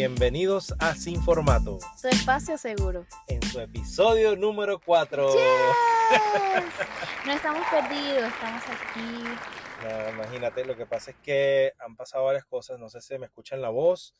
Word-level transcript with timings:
Bienvenidos 0.00 0.74
a 0.78 0.94
Sin 0.94 1.20
Formato, 1.20 1.78
Tu 2.00 2.08
espacio 2.08 2.56
seguro. 2.56 3.04
en 3.28 3.42
su 3.42 3.60
episodio 3.60 4.34
número 4.34 4.80
4. 4.80 5.28
No 7.26 7.32
estamos 7.34 7.62
perdidos, 7.70 8.32
estamos 8.32 8.62
aquí. 8.66 10.14
imagínate, 10.14 10.64
lo 10.64 10.74
que 10.74 10.86
pasa 10.86 11.10
es 11.10 11.18
que 11.18 11.74
han 11.78 11.96
pasado 11.96 12.24
varias 12.24 12.46
cosas, 12.46 12.78
no 12.78 12.88
sé 12.88 13.02
si 13.02 13.18
me 13.18 13.26
escuchan 13.26 13.60
la 13.60 13.68
voz, 13.68 14.14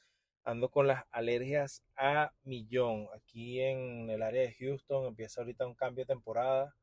ando 0.44 0.68
con 0.68 0.86
las 0.86 1.04
alergias 1.12 1.82
a 1.96 2.30
millón. 2.42 3.08
Aquí 3.16 3.62
en 3.62 4.10
el 4.10 4.22
área 4.22 4.42
de 4.42 4.52
Houston 4.52 5.06
empieza 5.06 5.40
ahorita 5.40 5.66
un 5.66 5.74
cambio 5.74 6.04
de 6.04 6.12
temporada 6.12 6.76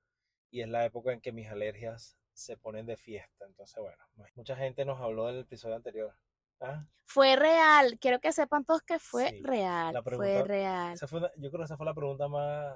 y 0.50 0.62
es 0.62 0.70
la 0.70 0.84
época 0.86 1.14
en 1.14 1.22
que 1.22 1.32
mis 1.32 1.48
alergias 1.52 2.18
se 2.34 2.58
ponen 2.58 2.88
de 2.88 2.98
fiesta. 2.98 3.46
Entonces, 3.46 3.78
bueno, 3.78 4.04
mucha 4.34 4.56
gente 4.56 4.86
nos 4.86 5.00
habló 5.00 5.28
del 5.28 5.42
episodio 5.42 5.76
anterior. 5.76 6.16
¿Ah? 6.60 6.86
Fue 7.06 7.36
real. 7.36 7.98
Quiero 8.00 8.20
que 8.20 8.32
sepan 8.34 8.66
todos 8.66 8.82
que 8.82 9.00
fue 9.00 9.30
Sí, 9.30 9.42
real. 9.44 9.94
la 9.94 10.02
fue 10.04 10.18
pregunta- 10.18 10.44
real. 10.44 10.94
Esa 10.94 11.08
fue 11.08 11.22
yo 11.22 11.50
creo 11.50 11.60
que 11.60 11.64
esa 11.66 11.78
fue 11.78 11.86
la 11.86 11.94
pregunta 11.94 12.28
más, 12.28 12.76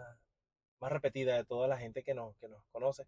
más 0.80 0.92
repetida 0.92 1.36
de 1.36 1.44
toda 1.46 1.68
la 1.68 1.78
gente 1.78 2.04
que 2.04 2.14
nos, 2.14 2.36
que 2.38 2.48
nos 2.48 2.64
conoce. 2.72 3.06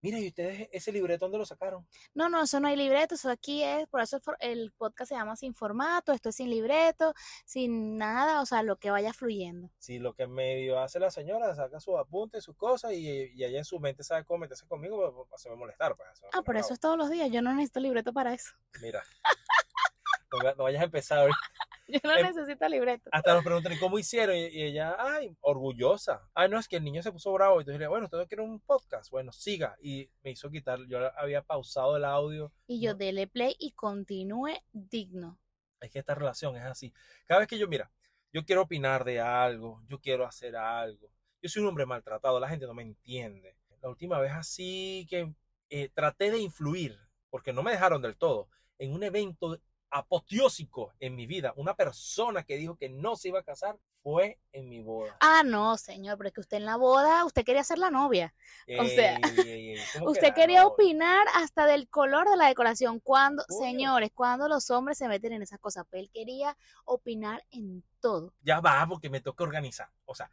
Mira, 0.00 0.18
¿y 0.20 0.28
ustedes 0.28 0.68
ese 0.70 0.92
libreto 0.92 1.24
dónde 1.24 1.38
lo 1.38 1.46
sacaron? 1.46 1.88
No, 2.12 2.28
no, 2.28 2.42
eso 2.42 2.60
no 2.60 2.68
hay 2.68 2.76
libreto, 2.76 3.14
eso 3.14 3.30
aquí 3.30 3.62
es, 3.64 3.86
por 3.88 4.02
eso 4.02 4.20
el 4.38 4.70
podcast 4.72 5.08
se 5.08 5.14
llama 5.14 5.34
sin 5.34 5.54
formato, 5.54 6.12
esto 6.12 6.28
es 6.28 6.36
sin 6.36 6.50
libreto, 6.50 7.14
sin 7.46 7.96
nada, 7.96 8.42
o 8.42 8.46
sea, 8.46 8.62
lo 8.62 8.76
que 8.76 8.90
vaya 8.90 9.14
fluyendo. 9.14 9.70
Si 9.78 9.98
lo 9.98 10.12
que 10.12 10.26
medio 10.26 10.78
hace 10.78 10.98
la 11.00 11.10
señora, 11.10 11.54
saca 11.54 11.80
sus 11.80 11.96
apuntes, 11.98 12.44
sus 12.44 12.54
cosas 12.54 12.92
y, 12.92 13.32
y 13.34 13.44
ella 13.44 13.56
en 13.56 13.64
su 13.64 13.80
mente 13.80 14.04
sabe 14.04 14.26
cómo 14.26 14.40
meterse 14.40 14.66
conmigo, 14.66 14.98
pues, 15.14 15.26
pues, 15.30 15.40
se 15.40 15.48
va 15.48 15.54
a 15.54 15.58
molestar. 15.58 15.96
Pues, 15.96 16.06
va 16.06 16.12
a 16.12 16.28
Ah, 16.28 16.30
poner 16.32 16.44
por 16.44 16.56
eso 16.58 16.74
es 16.74 16.80
todos 16.80 16.98
los 16.98 17.08
días, 17.08 17.30
yo 17.30 17.40
no 17.40 17.54
necesito 17.54 17.80
libreto 17.80 18.12
para 18.12 18.34
eso. 18.34 18.50
Mira, 18.82 19.02
no, 20.42 20.54
no 20.54 20.64
vayas 20.64 20.82
a 20.82 20.84
empezar 20.84 21.18
ahorita. 21.18 21.38
Yo 21.86 22.00
no 22.02 22.16
Em, 22.16 22.26
necesito 22.26 22.66
libreto. 22.68 23.10
Hasta 23.12 23.34
nos 23.34 23.44
preguntan, 23.44 23.72
¿y 23.74 23.78
cómo 23.78 23.98
hicieron? 23.98 24.36
Y, 24.36 24.46
y 24.46 24.62
ella, 24.62 24.96
ay, 24.98 25.36
orgullosa. 25.42 26.26
Ay, 26.34 26.48
no, 26.48 26.58
es 26.58 26.66
que 26.66 26.76
el 26.76 26.84
niño 26.84 27.02
se 27.02 27.12
puso 27.12 27.32
bravo. 27.32 27.60
Entonces 27.60 27.78
le 27.78 27.86
bueno, 27.86 28.06
usted 28.06 28.26
quiere 28.26 28.42
un 28.42 28.60
podcast. 28.60 29.10
Bueno, 29.10 29.32
siga. 29.32 29.76
Y 29.82 30.08
me 30.22 30.30
hizo 30.30 30.50
quitar, 30.50 30.78
yo 30.86 30.98
había 31.18 31.42
pausado 31.42 31.96
el 31.96 32.04
audio. 32.04 32.52
Y 32.66 32.80
yo 32.80 32.92
no. 32.92 32.98
dele 32.98 33.26
play 33.26 33.54
y 33.58 33.72
continúe 33.72 34.54
digno. 34.72 35.38
Es 35.80 35.90
que 35.90 35.98
esta 35.98 36.14
relación 36.14 36.56
es 36.56 36.62
así. 36.62 36.92
Cada 37.26 37.40
vez 37.40 37.48
que 37.48 37.58
yo, 37.58 37.68
mira, 37.68 37.90
yo 38.32 38.44
quiero 38.44 38.62
opinar 38.62 39.04
de 39.04 39.20
algo, 39.20 39.82
yo 39.86 40.00
quiero 40.00 40.26
hacer 40.26 40.56
algo. 40.56 41.10
Yo 41.42 41.48
soy 41.50 41.62
un 41.62 41.68
hombre 41.68 41.84
maltratado, 41.84 42.40
la 42.40 42.48
gente 42.48 42.66
no 42.66 42.72
me 42.72 42.82
entiende. 42.82 43.56
La 43.82 43.90
última 43.90 44.18
vez 44.18 44.32
así 44.32 45.06
que 45.10 45.34
eh, 45.68 45.90
traté 45.92 46.30
de 46.30 46.38
influir, 46.38 46.98
porque 47.28 47.52
no 47.52 47.62
me 47.62 47.72
dejaron 47.72 48.00
del 48.00 48.16
todo, 48.16 48.48
en 48.78 48.92
un 48.92 49.02
evento 49.02 49.60
apoteósico 49.94 50.92
en 50.98 51.14
mi 51.14 51.26
vida. 51.26 51.52
Una 51.56 51.74
persona 51.74 52.42
que 52.42 52.56
dijo 52.56 52.76
que 52.76 52.88
no 52.88 53.14
se 53.14 53.28
iba 53.28 53.38
a 53.38 53.44
casar 53.44 53.78
fue 54.02 54.40
en 54.52 54.68
mi 54.68 54.82
boda. 54.82 55.16
Ah, 55.20 55.42
no, 55.44 55.78
señor, 55.78 56.18
pero 56.18 56.28
es 56.28 56.34
que 56.34 56.40
usted 56.40 56.56
en 56.56 56.64
la 56.64 56.76
boda, 56.76 57.24
usted 57.24 57.44
quería 57.44 57.62
ser 57.62 57.78
la 57.78 57.90
novia. 57.90 58.34
o 58.78 58.84
sea, 58.86 59.16
Ey, 59.16 59.22
ey, 59.46 59.70
ey, 59.70 59.78
¿cómo 59.94 60.06
que 60.06 60.10
Usted 60.12 60.34
quería 60.34 60.62
novia? 60.62 60.74
opinar 60.74 61.26
hasta 61.34 61.66
del 61.66 61.88
color 61.88 62.28
de 62.28 62.36
la 62.36 62.48
decoración. 62.48 62.98
Cuando, 62.98 63.44
señores, 63.48 64.10
cuando 64.12 64.48
los 64.48 64.68
hombres 64.70 64.98
se 64.98 65.06
meten 65.06 65.32
en 65.32 65.42
esas 65.42 65.60
cosas, 65.60 65.86
pues 65.88 66.02
él 66.02 66.10
quería 66.12 66.56
opinar 66.84 67.44
en 67.52 67.84
todo. 68.00 68.34
Ya 68.42 68.60
va, 68.60 68.84
porque 68.88 69.08
me 69.08 69.20
toca 69.20 69.44
organizar. 69.44 69.88
O 70.06 70.14
sea, 70.16 70.28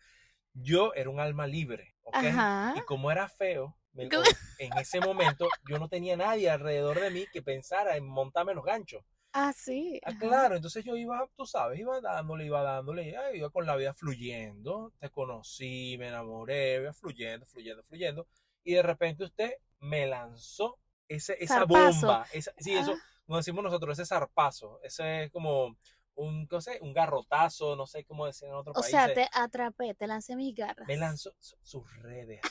yo 0.54 0.94
era 0.96 1.10
un 1.12 1.20
alma 1.20 1.46
libre, 1.46 1.96
¿ok? 2.02 2.16
Ajá. 2.16 2.74
Y 2.78 2.82
como 2.82 3.12
era 3.12 3.30
feo, 3.30 3.78
en 3.94 4.78
ese 4.80 5.00
momento 5.02 5.48
yo 5.70 5.78
no 5.78 5.88
tenía 5.88 6.18
nadie 6.18 6.50
alrededor 6.50 7.00
de 7.00 7.12
mí 7.12 7.26
que 7.32 7.42
pensara 7.44 7.96
en 7.96 8.08
montarme 8.08 8.54
los 8.56 8.66
ganchos. 8.66 9.04
Ah, 9.34 9.54
sí. 9.54 10.00
Ah, 10.06 10.12
claro, 10.20 10.56
entonces 10.56 10.84
yo 10.84 10.96
iba, 10.98 11.26
tú 11.38 11.46
sabes, 11.46 11.80
iba 11.80 12.02
dándole, 12.02 12.46
iba 12.46 12.62
dándole, 12.64 13.16
ay, 13.16 13.38
iba 13.38 13.50
con 13.50 13.66
la 13.66 13.76
vida 13.78 13.94
fluyendo, 13.94 14.92
te 15.00 15.10
conocí, 15.10 15.96
me 15.98 16.10
enamoré, 16.10 16.76
iba 16.76 16.94
fluyendo, 16.94 17.46
fluyendo, 17.46 17.82
fluyendo, 17.84 18.28
y 18.64 18.74
de 18.74 18.84
repente 18.84 19.24
usted 19.24 19.54
me 19.80 20.06
lanzó 20.06 20.78
ese, 21.08 21.38
esa 21.42 21.60
Zarpazo. 21.60 22.08
bomba, 22.08 22.26
esa- 22.34 22.54
sí, 22.58 22.74
eso, 22.74 22.92
Ah. 22.94 23.02
como 23.26 23.38
decimos 23.38 23.64
nosotros, 23.64 23.98
ese 23.98 24.06
zarpazo, 24.06 24.80
ese 24.84 25.24
es 25.24 25.32
como 25.32 25.78
un, 26.16 26.46
no 26.52 26.60
sé, 26.62 26.78
un 26.82 26.94
garrotazo, 26.94 27.78
no 27.78 27.88
sé 27.88 28.04
cómo 28.04 28.26
decir 28.26 28.50
en 28.50 28.56
otros 28.56 28.76
O 28.78 28.82
países. 28.82 28.92
sea, 29.00 29.14
te 29.14 29.30
atrapé, 29.34 29.94
te 29.94 30.08
lancé 30.08 30.36
mis 30.36 30.54
garras. 30.54 30.88
Me 30.88 30.98
lanzó 30.98 31.34
su- 31.40 31.56
sus 31.64 31.98
redes. 32.02 32.42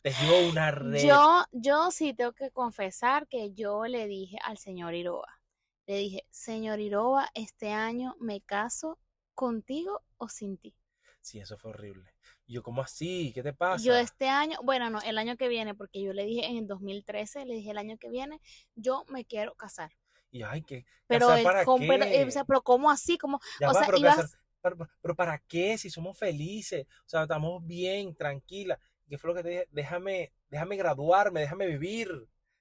Te 0.00 0.10
dio 0.10 0.48
una 0.48 0.70
red. 0.70 1.04
Yo, 1.06 1.44
yo 1.52 1.90
sí 1.90 2.14
tengo 2.14 2.32
que 2.32 2.50
confesar 2.50 3.26
que 3.28 3.52
yo 3.52 3.84
le 3.86 4.06
dije 4.06 4.36
al 4.44 4.58
señor 4.58 4.94
Iroa, 4.94 5.40
le 5.86 5.96
dije, 5.96 6.26
señor 6.30 6.80
Iroa, 6.80 7.28
este 7.34 7.70
año 7.72 8.16
me 8.20 8.40
caso 8.40 8.98
contigo 9.34 10.02
o 10.18 10.28
sin 10.28 10.56
ti. 10.58 10.74
Sí, 11.20 11.38
eso 11.38 11.56
fue 11.56 11.70
horrible. 11.70 12.12
Y 12.46 12.54
yo, 12.54 12.62
¿cómo 12.62 12.82
así? 12.82 13.32
¿Qué 13.32 13.42
te 13.42 13.52
pasa? 13.52 13.84
Yo 13.84 13.94
este 13.94 14.28
año, 14.28 14.58
bueno, 14.64 14.90
no, 14.90 15.00
el 15.02 15.18
año 15.18 15.36
que 15.36 15.48
viene, 15.48 15.74
porque 15.74 16.02
yo 16.02 16.12
le 16.12 16.24
dije 16.24 16.46
en 16.46 16.56
el 16.56 16.66
2013, 16.66 17.44
le 17.46 17.54
dije 17.54 17.70
el 17.70 17.78
año 17.78 17.96
que 17.98 18.10
viene, 18.10 18.40
yo 18.74 19.04
me 19.08 19.24
quiero 19.24 19.54
casar. 19.54 19.92
Y 20.30 20.42
ay, 20.42 20.62
¿qué? 20.62 20.84
Pero, 21.06 21.26
¿Casar 21.26 21.38
él, 21.38 21.44
para 21.44 21.64
¿cómo, 21.64 21.84
pero, 21.86 22.04
qué? 22.04 22.20
eh, 22.22 22.24
o 22.26 22.30
sea, 22.30 22.44
pero 22.44 22.62
¿cómo 22.62 22.90
así? 22.90 23.18
¿Cómo? 23.18 23.38
Ya 23.60 23.70
o 23.70 23.72
va, 23.72 23.78
sea, 23.80 23.86
pero, 23.86 23.98
ibas- 23.98 24.16
casar- 24.16 24.40
pero- 24.60 24.88
pero 25.00 25.14
¿para 25.14 25.38
qué? 25.46 25.78
Si 25.78 25.90
somos 25.90 26.18
felices, 26.18 26.86
o 27.06 27.08
sea, 27.08 27.22
estamos 27.22 27.64
bien, 27.66 28.14
tranquila. 28.16 28.78
¿Qué 29.08 29.18
fue 29.18 29.28
lo 29.28 29.34
que 29.36 29.42
te 29.42 29.48
dije? 29.50 29.68
Déjame, 29.70 30.32
déjame 30.48 30.76
graduarme, 30.76 31.40
déjame 31.40 31.66
vivir. 31.66 32.08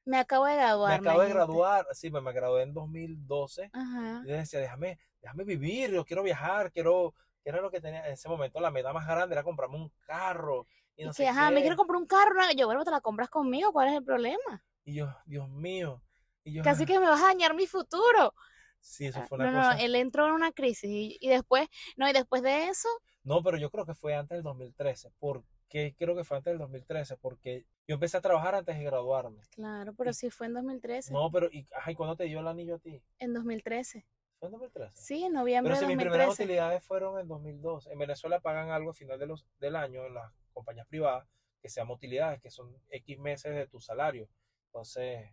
Me 0.06 0.18
acabo 0.18 0.46
de 0.46 0.56
graduar. 0.56 1.02
me 1.02 1.10
acabo 1.10 1.22
de 1.22 1.30
graduar. 1.30 1.88
Sí, 1.94 2.10
pues 2.10 2.24
me 2.24 2.34
gradué 2.34 2.64
en 2.64 2.74
2012. 2.74 3.70
Ajá. 3.74 4.22
Y 4.26 4.30
yo 4.30 4.36
decía, 4.36 4.60
déjame, 4.60 5.00
déjame 5.22 5.44
vivir, 5.44 5.92
yo 5.92 6.06
quiero 6.06 6.24
viajar, 6.24 6.72
quiero, 6.72 7.14
que 7.44 7.50
era 7.50 7.62
lo 7.62 7.72
que 7.72 7.82
tenía 7.82 8.06
en 8.08 8.14
ese 8.14 8.30
momento, 8.30 8.60
la 8.60 8.72
meta 8.72 8.94
más 8.94 9.06
grande 9.08 9.34
era 9.36 9.44
comprarme 9.44 9.78
un 9.78 9.92
carro. 10.06 10.68
Y 10.96 11.04
Y 11.04 11.06
no 11.06 11.12
que, 11.12 11.18
sé 11.24 11.28
ajá, 11.28 11.50
me 11.50 11.58
qué. 11.58 11.62
quiero 11.62 11.78
comprar 11.78 11.98
un 12.02 12.08
carro. 12.08 12.34
¿no? 12.36 12.52
Yo, 12.54 12.66
bueno, 12.68 12.84
te 12.84 12.92
la 12.92 13.02
compras 13.02 13.30
conmigo, 13.30 13.72
¿cuál 13.72 13.90
es 13.90 13.96
el 13.96 14.04
problema? 14.04 14.64
Y 14.84 14.96
yo, 14.96 15.16
Dios 15.26 15.48
mío. 15.50 16.02
Y 16.44 16.54
yo, 16.54 16.64
Casi 16.64 16.84
"Ah". 16.84 16.86
que 16.88 17.00
me 17.00 17.08
vas 17.08 17.22
a 17.22 17.28
dañar 17.28 17.54
mi 17.56 17.68
futuro. 17.68 18.34
Sí, 18.80 19.06
eso 19.06 19.20
Ah, 19.20 19.28
fue 19.28 19.38
No, 19.38 19.44
una 19.44 19.52
no, 19.52 19.58
cosa. 19.70 19.84
él 19.84 19.94
entró 19.96 20.26
en 20.26 20.32
una 20.34 20.52
crisis 20.52 20.90
y, 20.90 21.18
y 21.22 21.30
después, 21.30 21.68
no, 21.98 22.10
y 22.10 22.14
después 22.14 22.42
de 22.42 22.68
eso, 22.68 22.90
No, 23.24 23.44
pero 23.44 23.58
yo 23.58 23.70
creo 23.70 23.86
que 23.86 23.94
fue 23.94 24.16
antes 24.16 24.36
del 24.38 24.44
2013. 24.44 25.12
¿Por 25.20 25.44
qué 25.70 25.96
creo 25.96 26.16
que 26.16 26.24
fue 26.24 26.38
antes 26.38 26.52
del 26.52 26.58
2013? 26.58 27.18
Porque 27.18 27.68
yo 27.92 27.96
empecé 27.96 28.16
a 28.16 28.22
trabajar 28.22 28.56
antes 28.56 28.78
de 28.78 28.86
graduarme. 28.86 29.42
claro, 29.50 29.94
pero 29.94 30.14
sí 30.14 30.30
fue 30.30 30.48
en 30.48 30.54
2013. 30.54 31.12
No, 31.12 31.30
pero, 31.30 31.48
y, 31.52 31.68
ajá, 31.76 31.92
¿y 31.92 31.96
cuándo 31.96 32.16
te 32.16 32.24
dio 32.24 32.40
el 32.40 32.48
anillo 32.48 32.76
a 32.76 32.80
ti? 32.80 33.04
En 33.20 33.34
2013. 33.34 34.06
¿Fue 34.40 34.48
en 34.48 34.52
2013? 34.54 34.96
Sí, 34.96 35.24
en 35.26 35.34
noviembre 35.34 35.74
Pero 35.74 35.76
si 35.82 35.82
de 35.82 35.88
mis 35.88 35.98
primeras 35.98 36.28
2013. 36.28 36.44
utilidades 36.44 36.86
fueron 36.86 37.20
en 37.20 37.28
2012. 37.28 37.92
En 37.92 38.00
Venezuela 38.00 38.40
pagan 38.40 38.70
algo 38.70 38.92
al 38.92 38.96
final 38.96 39.20
de 39.20 39.26
los, 39.26 39.46
del 39.60 39.76
año 39.76 40.06
en 40.06 40.14
las 40.14 40.32
compañías 40.54 40.88
privadas 40.88 41.28
que 41.62 41.68
se 41.68 41.82
llaman 41.82 41.98
utilidades, 41.98 42.40
que 42.42 42.50
son 42.50 42.74
X 42.92 43.20
meses 43.20 43.54
de 43.54 43.68
tu 43.68 43.82
salario. 43.82 44.30
Entonces, 44.68 45.30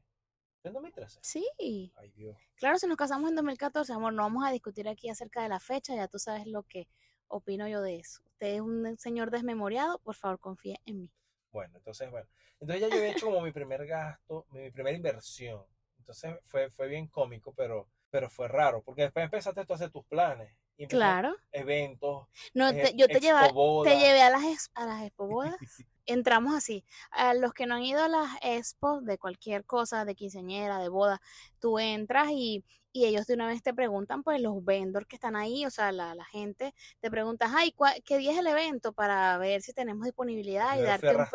¿fue 0.61 0.71
en 0.71 0.75
2013? 0.75 1.21
Sí, 1.23 1.93
Ay, 1.95 2.11
Dios. 2.11 2.37
claro, 2.57 2.77
si 2.79 2.89
nos 2.89 2.97
casamos 2.97 3.31
en 3.31 3.37
2014, 3.37 3.93
amor, 3.93 4.13
no 4.15 4.25
vamos 4.25 4.45
a 4.45 4.51
discutir 4.51 4.89
aquí 4.89 5.09
acerca 5.09 5.45
de 5.45 5.49
la 5.49 5.61
fecha, 5.61 5.95
ya 5.95 6.09
tú 6.09 6.19
sabes 6.19 6.49
lo 6.49 6.65
que 6.65 6.89
opino 7.29 7.69
yo 7.69 7.83
de 7.83 8.01
eso. 8.01 8.21
Usted 8.33 8.55
es 8.57 8.61
un 8.61 8.99
señor 8.99 9.31
desmemoriado, 9.31 10.01
por 10.01 10.17
favor, 10.17 10.41
confíe 10.41 10.81
en 10.87 11.03
mí. 11.03 11.11
Bueno, 11.51 11.77
entonces, 11.77 12.11
bueno. 12.11 12.27
Entonces 12.61 12.83
ya 12.83 12.89
yo 12.89 12.99
había 12.99 13.13
hecho 13.13 13.27
como 13.27 13.41
mi 13.41 13.53
primer 13.53 13.87
gasto, 13.87 14.47
mi, 14.51 14.71
primera 14.71 14.97
inversión. 14.97 15.63
Entonces 15.99 16.37
fue, 16.45 16.71
fue 16.71 16.89
bien 16.89 17.07
cómico, 17.09 17.53
pero, 17.53 17.89
pero 18.11 18.31
fue 18.31 18.49
raro, 18.49 18.83
porque 18.83 19.03
después 19.03 19.25
empezaste 19.25 19.65
tú 19.65 19.73
a 19.73 19.77
hacer 19.77 19.91
tus 19.91 20.05
planes. 20.07 20.55
Y 20.77 20.87
Claro. 20.87 21.35
Eventos, 21.51 22.29
No, 22.55 22.69
eh, 22.69 22.75
te- 22.75 22.97
yo 22.97 23.09
te, 23.09 23.21
lleva- 23.21 23.49
te 23.85 23.99
llevé 23.99 24.23
a 24.23 24.31
las, 24.31 24.71
a 24.75 24.87
las 24.87 25.03
expo 25.03 25.27
bodas. 25.27 25.57
entramos 26.09 26.55
así. 26.55 26.85
A 27.11 27.35
los 27.35 27.53
que 27.53 27.67
no 27.67 27.75
han 27.77 27.83
ido 27.83 28.03
a 28.03 28.09
las 28.09 28.31
expos 28.43 29.05
de 29.05 29.19
cualquier 29.19 29.65
cosa, 29.65 30.05
de 30.05 30.15
quinceañera, 30.15 30.79
de 30.79 30.89
boda, 30.89 31.21
tú 31.61 31.79
entras 31.79 32.29
y, 32.31 32.65
y 32.99 33.07
ellos 33.07 33.27
de 33.27 33.35
una 33.35 33.47
vez 33.47 33.63
te 33.63 33.73
preguntan, 33.73 34.23
pues 34.23 34.41
los 34.41 34.65
vendors 34.65 35.07
que 35.07 35.17
están 35.17 35.37
ahí, 35.37 35.65
o 35.65 35.71
sea, 35.71 35.93
la, 35.93 36.15
la 36.15 36.25
gente, 36.25 36.75
te 37.01 37.11
preguntas, 37.11 37.51
ay, 37.55 37.73
¿cuál- 37.73 38.03
¿qué 38.05 38.19
día 38.19 38.33
es 38.33 38.39
el 38.39 38.47
evento? 38.49 38.93
Para 38.93 39.39
ver 39.39 39.63
si 39.63 39.73
tenemos 39.73 40.05
disponibilidad 40.05 40.75
y 40.77 40.81
Yo 40.81 40.87
darte, 40.87 41.15
un 41.17 41.27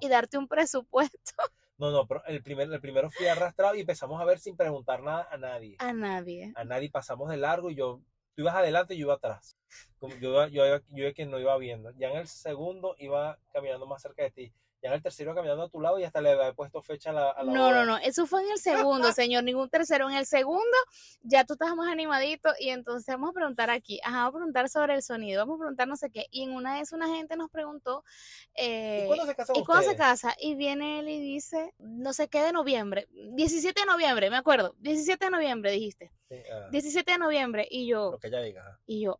y 0.00 0.08
darte 0.08 0.38
un 0.38 0.48
presupuesto 0.48 1.32
No, 1.78 1.90
no, 1.90 2.06
pero 2.06 2.22
el, 2.26 2.42
primer, 2.42 2.70
el 2.70 2.80
primero 2.80 3.10
fui 3.10 3.26
arrastrado 3.26 3.74
y 3.74 3.80
empezamos 3.80 4.20
a 4.20 4.24
ver 4.24 4.38
sin 4.38 4.56
preguntar 4.56 5.02
nada 5.02 5.26
a 5.30 5.38
nadie. 5.38 5.76
a 5.78 5.92
nadie. 5.92 6.52
A 6.54 6.64
nadie 6.64 6.90
pasamos 6.90 7.30
de 7.30 7.38
largo 7.38 7.70
y 7.70 7.74
yo, 7.74 8.00
tú 8.34 8.42
ibas 8.42 8.54
adelante 8.54 8.94
y 8.94 8.98
yo 8.98 9.06
iba 9.06 9.14
atrás. 9.14 9.56
Como 9.98 10.14
yo, 10.16 10.46
yo, 10.48 10.66
iba- 10.66 10.78
yo, 10.78 10.84
iba 11.04 11.12
que 11.12 11.24
no 11.26 11.38
iba 11.38 11.56
viendo. 11.56 11.90
Ya 11.92 12.10
en 12.10 12.18
el 12.18 12.28
segundo 12.28 12.94
iba 12.98 13.38
caminando 13.52 13.86
más 13.86 14.02
cerca 14.02 14.22
de 14.22 14.30
ti. 14.30 14.52
Ya 14.82 14.88
en 14.88 14.94
el 14.94 15.02
tercero 15.02 15.34
caminando 15.34 15.64
a 15.64 15.68
tu 15.68 15.80
lado 15.80 15.98
y 15.98 16.04
hasta 16.04 16.20
le 16.20 16.30
había 16.30 16.52
puesto 16.54 16.80
fecha 16.82 17.10
a 17.10 17.12
la, 17.12 17.30
a 17.30 17.42
la 17.42 17.52
No, 17.52 17.70
no, 17.70 17.84
no, 17.84 17.98
eso 17.98 18.26
fue 18.26 18.42
en 18.42 18.50
el 18.52 18.58
segundo, 19.08 19.12
señor, 19.12 19.44
ningún 19.44 19.68
tercero. 19.68 20.08
En 20.08 20.16
el 20.16 20.26
segundo 20.26 20.76
ya 21.22 21.44
tú 21.44 21.52
estás 21.54 21.74
más 21.76 21.88
animadito 21.88 22.50
y 22.58 22.70
entonces 22.70 23.14
vamos 23.14 23.30
a 23.30 23.32
preguntar 23.34 23.70
aquí, 23.70 24.00
ajá, 24.02 24.16
vamos 24.18 24.34
a 24.34 24.38
preguntar 24.38 24.68
sobre 24.68 24.94
el 24.94 25.02
sonido, 25.02 25.42
vamos 25.42 25.56
a 25.56 25.60
preguntar 25.60 25.88
no 25.88 25.96
sé 25.96 26.10
qué. 26.10 26.26
Y 26.30 26.44
en 26.44 26.52
una 26.52 26.78
vez 26.78 26.92
una 26.92 27.08
gente 27.08 27.36
nos 27.36 27.50
preguntó, 27.50 28.04
eh, 28.54 29.02
¿Y 29.04 29.06
cuándo 29.06 29.26
se 29.26 29.34
casan 29.34 29.56
¿y 29.56 29.64
cuándo 29.64 29.90
se 29.90 29.96
casa? 29.96 30.34
Y 30.38 30.54
viene 30.54 31.00
él 31.00 31.08
y 31.08 31.20
dice, 31.20 31.74
no 31.78 32.12
sé 32.12 32.28
qué 32.28 32.40
de 32.42 32.52
noviembre, 32.52 33.08
17 33.12 33.80
de 33.80 33.86
noviembre, 33.86 34.30
me 34.30 34.36
acuerdo, 34.36 34.74
17 34.78 35.26
de 35.26 35.30
noviembre 35.30 35.72
dijiste, 35.72 36.12
Sí, 36.30 36.36
ah, 36.52 36.68
17 36.70 37.10
de 37.12 37.18
noviembre. 37.18 37.66
Y 37.68 37.88
yo, 37.88 38.12
lo 38.12 38.18
que 38.18 38.28
ella 38.28 38.40
diga. 38.40 38.78
y 38.86 39.00
yo, 39.00 39.18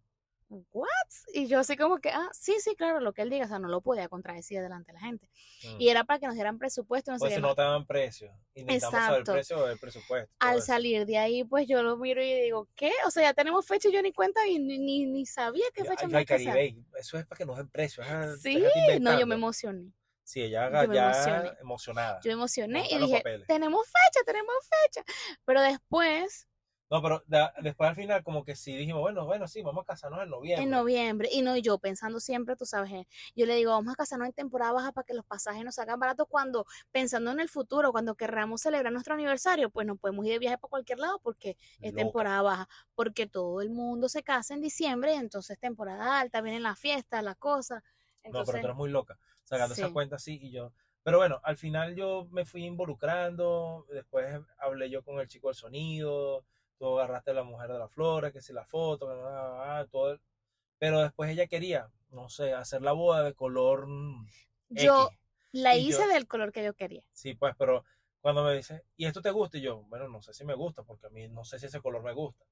¿what? 0.51 0.89
Y 1.33 1.47
yo 1.47 1.61
así 1.61 1.77
como 1.77 1.99
que, 1.99 2.11
ah, 2.11 2.29
sí, 2.33 2.57
sí, 2.59 2.75
claro, 2.75 3.01
lo 3.01 3.13
que 3.13 3.23
él 3.23 3.31
diga, 3.31 3.45
o 3.45 3.49
sea, 3.49 3.59
no 3.59 3.69
lo 3.69 3.81
podía 3.81 4.09
contradecir 4.09 4.61
delante 4.61 4.93
de 4.93 4.99
la 4.99 5.01
gente. 5.01 5.29
Mm. 5.65 5.81
Y 5.81 5.89
era 5.89 6.05
para 6.05 6.19
que 6.19 6.27
nos 6.27 6.35
dieran 6.35 6.59
presupuesto, 6.59 7.13
no 7.13 7.19
Pues 7.19 7.35
si 7.35 7.41
no 7.41 7.55
te 7.55 7.63
daban 7.63 7.87
precio. 7.87 8.33
Y 8.55 8.65
necesitamos 8.65 9.05
saber 9.05 9.21
Exacto. 9.21 9.33
precio 9.33 9.59
o 9.59 9.69
el 9.69 9.79
presupuesto. 9.79 10.35
al 10.41 10.59
eso. 10.59 10.67
salir 10.67 11.07
de 11.07 11.19
ahí, 11.19 11.45
pues 11.45 11.67
yo 11.69 11.83
lo 11.83 11.97
miro 11.97 12.23
y 12.23 12.35
digo, 12.43 12.69
¿qué? 12.75 12.93
O 13.07 13.11
sea, 13.11 13.23
ya 13.23 13.35
tenemos 13.35 13.67
fecha 13.67 13.89
y 13.89 13.93
yo 13.93 14.03
ni 14.03 14.13
cuenta 14.13 14.47
y 14.47 14.59
ni, 14.59 14.79
ni, 14.79 15.07
ni 15.07 15.25
sabía 15.27 15.65
qué 15.73 15.85
fecha 15.85 16.07
me 16.07 16.13
iba 16.13 16.19
ay, 16.19 16.25
a 16.25 16.27
casar. 16.27 16.55
Caribe, 16.55 16.85
eso 16.99 17.19
es 17.19 17.27
para 17.27 17.39
que 17.39 17.47
nos 17.47 17.57
den 17.57 17.69
precio. 17.69 18.03
ajá, 18.03 18.37
Sí, 18.37 18.63
no, 19.01 19.19
yo 19.19 19.27
me 19.27 19.37
emocioné. 19.37 19.93
Sí, 20.31 20.43
ella 20.43 20.71
ya 20.93 21.57
emocionada. 21.61 22.21
Yo 22.23 22.29
me 22.29 22.35
emocioné 22.35 22.87
y 22.89 22.99
dije, 22.99 23.17
papeles. 23.17 23.49
tenemos 23.49 23.85
fecha, 23.87 24.25
tenemos 24.25 24.55
fecha. 24.85 25.05
Pero 25.45 25.61
después, 25.61 26.47
No, 26.91 27.01
pero 27.03 27.23
da- 27.27 27.55
después 27.63 27.89
al 27.89 27.97
final 27.97 28.23
como 28.25 28.45
que 28.45 28.57
sí 28.57 28.77
dijimos, 28.77 29.01
bueno, 29.01 29.25
bueno, 29.25 29.47
sí, 29.49 29.63
vamos 29.63 29.83
a 29.83 29.87
casarnos 29.87 30.23
en 30.23 30.29
noviembre. 30.31 30.65
en 30.65 30.71
noviembre, 30.71 31.29
y 31.33 31.43
no 31.43 31.57
y 31.57 31.63
yo 31.63 31.79
pensando 31.79 32.21
siempre, 32.21 32.57
tú 32.57 32.67
sabes, 32.67 32.91
eh, 32.93 33.07
yo 33.37 33.47
le 33.47 33.55
digo, 33.55 33.71
vamos 33.71 33.93
a 33.95 33.97
casarnos 33.97 34.27
en 34.29 34.35
temporada 34.35 34.73
baja 34.73 34.93
para 34.93 35.05
que 35.07 35.15
los 35.15 35.25
pasajes 35.25 35.65
nos 35.65 35.77
salgan 35.77 35.99
baratos 36.01 36.27
cuando, 36.29 36.67
pensando 36.91 37.31
en 37.31 37.41
el 37.41 37.49
futuro, 37.49 37.93
cuando 37.93 38.15
querramos 38.17 38.61
celebrar 38.61 38.93
nuestro 38.93 39.15
aniversario, 39.15 39.71
pues 39.71 39.87
nos 39.87 39.99
podemos 39.99 40.27
ir 40.27 40.33
de 40.33 40.39
viaje 40.41 40.59
para 40.59 40.69
cualquier 40.69 40.99
lado 40.99 41.19
porque 41.21 41.57
es 41.81 41.95
Loca. 41.95 41.97
temporada 41.97 42.43
baja, 42.43 42.69
porque 42.95 43.27
todo 43.27 43.61
el 43.63 43.71
mundo 43.71 44.09
se 44.09 44.23
casa 44.23 44.53
en 44.55 44.61
diciembre, 44.61 45.15
entonces 45.15 45.59
temporada 45.59 46.19
alta, 46.21 46.41
vienen 46.43 46.63
las 46.65 46.79
fiestas, 46.79 47.23
las 47.23 47.37
cosas. 47.37 47.83
No, 48.25 48.45
pero 48.45 48.59
tú 48.59 48.67
eres 48.67 48.77
muy 48.77 48.91
loca, 48.91 49.19
sacando 49.45 49.75
esa 49.75 49.89
cuenta 49.91 50.17
así 50.17 50.39
y 50.43 50.51
yo. 50.51 50.73
Pero 51.03 51.19
bueno, 51.19 51.41
al 51.45 51.57
final 51.57 51.95
yo 51.97 52.27
me 52.31 52.45
fui 52.45 52.65
involucrando, 52.65 53.87
después 53.91 54.41
hablé 54.59 54.91
yo 54.91 55.03
con 55.03 55.19
el 55.21 55.29
chico 55.29 55.49
del 55.49 55.55
sonido, 55.55 56.45
tú 56.81 56.99
agarraste 56.99 57.31
a 57.31 57.35
la 57.35 57.43
mujer 57.45 57.71
de 57.71 57.79
la 57.79 57.89
flora, 57.89 58.33
que 58.33 58.41
si 58.41 58.53
la 58.55 58.65
foto, 58.65 59.07
que 59.07 59.89
todo. 59.91 60.13
el- 60.13 60.21
Pero 60.79 61.03
después 61.03 61.31
ella 61.31 61.47
quería, 61.47 61.91
no 62.11 62.31
sé, 62.31 62.55
hacer 62.55 62.81
la 62.81 62.93
boda 62.93 63.23
de 63.23 63.35
color 63.35 63.87
yo 64.71 65.09
X. 65.11 65.19
la 65.53 65.77
y 65.77 65.83
yo- 65.85 65.89
hice 65.91 66.07
del 66.09 66.27
color 66.27 66.53
que 66.53 66.65
yo 66.65 66.73
quería. 66.73 67.03
Sí, 67.13 67.35
pues, 67.35 67.55
pero 67.59 67.85
cuando 68.23 68.43
me 68.43 68.55
dice, 68.55 68.83
¿y 68.97 69.05
esto 69.05 69.21
te 69.21 69.31
gusta? 69.31 69.59
Y 69.59 69.61
yo, 69.61 69.83
bueno, 69.89 70.09
no 70.09 70.23
sé 70.23 70.33
si 70.33 70.45
me 70.47 70.55
gusta, 70.55 70.83
porque 70.83 71.09
a 71.09 71.11
mí 71.11 71.29
no 71.29 71.45
sé 71.45 71.59
si 71.59 71.67
ese 71.67 71.81
color 71.83 72.03
me 72.03 72.15
gusta. 72.15 72.47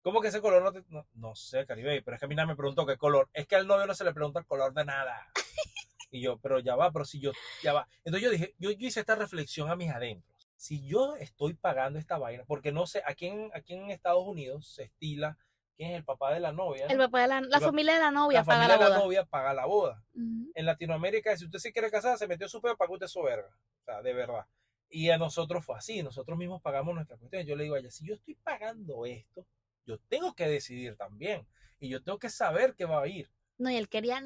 ¿Cómo 0.00 0.20
que 0.22 0.28
ese 0.28 0.40
color 0.40 0.62
no 0.62 0.72
te.? 0.72 0.82
No, 0.88 1.06
no 1.14 1.34
sé, 1.34 1.66
Caribe, 1.66 2.00
pero 2.02 2.14
es 2.14 2.20
que 2.20 2.24
a 2.26 2.28
mí 2.28 2.34
nadie 2.34 2.48
me 2.48 2.56
preguntó 2.56 2.86
qué 2.86 2.96
color. 2.96 3.28
Es 3.34 3.46
que 3.46 3.56
al 3.56 3.66
novio 3.66 3.86
no 3.86 3.94
se 3.94 4.04
le 4.04 4.14
pregunta 4.14 4.38
el 4.38 4.46
color 4.46 4.72
de 4.72 4.84
nada. 4.84 5.28
Y 6.10 6.20
yo, 6.20 6.38
pero 6.38 6.60
ya 6.60 6.76
va, 6.76 6.92
pero 6.92 7.04
si 7.04 7.18
yo, 7.18 7.32
ya 7.60 7.72
va. 7.72 7.88
Entonces 8.04 8.22
yo 8.22 8.30
dije, 8.30 8.54
yo, 8.58 8.70
yo 8.70 8.86
hice 8.86 9.00
esta 9.00 9.16
reflexión 9.16 9.68
a 9.68 9.74
mis 9.74 9.90
adentros. 9.90 10.33
Si 10.64 10.82
yo 10.86 11.14
estoy 11.16 11.52
pagando 11.52 11.98
esta 11.98 12.16
vaina, 12.16 12.42
porque 12.46 12.72
no 12.72 12.86
sé, 12.86 13.02
aquí 13.04 13.26
en, 13.26 13.50
aquí 13.52 13.74
en 13.74 13.90
Estados 13.90 14.26
Unidos 14.26 14.66
se 14.66 14.84
estila 14.84 15.36
quién 15.76 15.90
es 15.90 15.96
el 15.98 16.04
papá 16.06 16.32
de 16.32 16.40
la 16.40 16.52
novia. 16.52 16.86
El 16.86 16.96
papá 16.96 17.20
de 17.20 17.28
la, 17.28 17.42
la 17.42 17.60
familia 17.60 17.92
de 17.92 18.00
la 18.00 18.10
novia 18.10 18.38
la 18.38 18.44
paga 18.46 18.62
familia 18.62 18.78
la 18.78 18.84
de 18.84 18.90
la 18.90 18.96
boda. 18.96 19.04
novia 19.04 19.24
paga 19.26 19.52
la 19.52 19.66
boda. 19.66 20.02
En 20.14 20.64
Latinoamérica, 20.64 21.36
si 21.36 21.44
usted 21.44 21.58
se 21.58 21.70
quiere 21.70 21.90
casar, 21.90 22.16
se 22.16 22.26
metió 22.26 22.48
su 22.48 22.62
pedo, 22.62 22.78
paga 22.78 22.94
usted 22.94 23.08
su 23.08 23.22
verga. 23.22 23.54
O 23.82 23.84
sea, 23.84 24.00
de 24.00 24.14
verdad. 24.14 24.46
Y 24.88 25.10
a 25.10 25.18
nosotros 25.18 25.62
fue 25.62 25.76
así, 25.76 26.02
nosotros 26.02 26.38
mismos 26.38 26.62
pagamos 26.62 26.94
nuestras 26.94 27.20
cuestiones. 27.20 27.46
Yo 27.46 27.56
le 27.56 27.64
digo 27.64 27.74
a 27.74 27.80
ella, 27.80 27.90
si 27.90 28.06
yo 28.06 28.14
estoy 28.14 28.34
pagando 28.36 29.04
esto, 29.04 29.46
yo 29.84 29.98
tengo 30.08 30.34
que 30.34 30.48
decidir 30.48 30.96
también. 30.96 31.46
Y 31.78 31.90
yo 31.90 32.02
tengo 32.02 32.18
que 32.18 32.30
saber 32.30 32.74
qué 32.74 32.86
va 32.86 33.02
a 33.02 33.06
ir. 33.06 33.28
No, 33.58 33.70
y 33.70 33.76
él 33.76 33.90
quería 33.90 34.22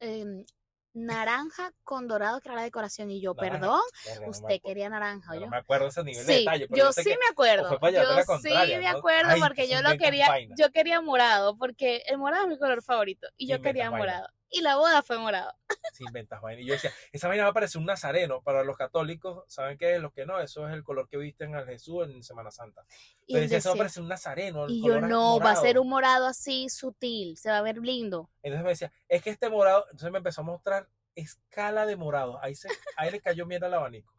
em, 0.00 0.44
naranja 0.92 1.72
con 1.84 2.08
dorado 2.08 2.40
que 2.40 2.48
era 2.48 2.56
la 2.56 2.62
decoración. 2.62 3.10
Y 3.10 3.20
yo, 3.20 3.34
Naranja. 3.34 3.58
perdón, 3.60 3.80
usted 4.28 4.60
quería 4.62 4.88
naranja, 4.88 5.34
me 5.34 5.56
acuerdo 5.56 5.88
ese 5.88 6.02
nivel 6.04 6.26
de 6.26 6.32
Sí, 6.32 6.38
detalle. 6.40 6.68
Pero 6.68 6.84
yo 6.86 6.92
sí 6.92 7.04
que- 7.04 7.10
me 7.10 7.30
acuerdo. 7.30 7.78
Yo 7.80 8.22
sí 8.42 8.48
me 8.78 8.88
acuerdo 8.88 9.34
porque 9.40 9.68
yo 9.68 9.82
lo 9.82 9.96
quería, 9.96 10.28
yo 10.56 10.70
quería 10.72 11.00
morado, 11.00 11.56
porque 11.56 12.02
el 12.06 12.18
morado 12.18 12.44
es 12.44 12.48
mi 12.48 12.58
color 12.58 12.82
favorito 12.82 13.28
y 13.36 13.46
yo 13.46 13.60
quería 13.62 13.90
morado. 13.90 14.28
Y 14.50 14.62
la 14.62 14.76
boda 14.76 15.02
fue 15.02 15.18
morado. 15.18 15.54
Sí, 15.92 16.04
inventas 16.04 16.40
vaina. 16.40 16.62
Y 16.62 16.66
yo 16.66 16.74
decía, 16.74 16.92
esa 17.12 17.26
vaina 17.26 17.44
va 17.44 17.50
a 17.50 17.54
parecer 17.54 17.78
un 17.80 17.86
nazareno. 17.86 18.42
Para 18.42 18.62
los 18.64 18.76
católicos, 18.76 19.44
¿saben 19.48 19.76
qué 19.76 19.96
es? 19.96 20.00
Los 20.00 20.12
que 20.12 20.24
no, 20.24 20.38
eso 20.38 20.66
es 20.68 20.72
el 20.72 20.84
color 20.84 21.08
que 21.08 21.16
visten 21.16 21.54
al 21.56 21.66
Jesús 21.66 22.08
en 22.08 22.22
Semana 22.22 22.50
Santa. 22.50 22.84
Y, 23.26 23.34
Pero 23.34 23.42
decía, 23.42 23.58
eso 23.58 23.70
va 23.70 23.74
a 23.74 23.78
parecer 23.78 24.02
un 24.02 24.08
nazareno. 24.08 24.64
el 24.66 24.70
y 24.70 24.82
yo 24.82 25.00
no, 25.00 25.40
va 25.40 25.50
a 25.50 25.56
ser 25.56 25.76
morado". 25.76 25.82
un 25.82 25.88
morado 25.88 26.26
así 26.26 26.68
sutil, 26.68 27.36
se 27.36 27.50
va 27.50 27.58
a 27.58 27.62
ver 27.62 27.78
lindo. 27.78 28.30
Entonces 28.42 28.64
me 28.64 28.70
decía, 28.70 28.92
es 29.08 29.22
que 29.22 29.30
este 29.30 29.50
morado, 29.50 29.84
entonces 29.86 30.12
me 30.12 30.18
empezó 30.18 30.42
a 30.42 30.44
mostrar 30.44 30.88
escala 31.14 31.86
de 31.86 31.96
morado. 31.96 32.38
Ahí, 32.42 32.54
se, 32.54 32.68
ahí 32.96 33.10
le 33.10 33.20
cayó 33.20 33.46
mierda 33.46 33.66
al 33.66 33.74
abanico. 33.74 34.12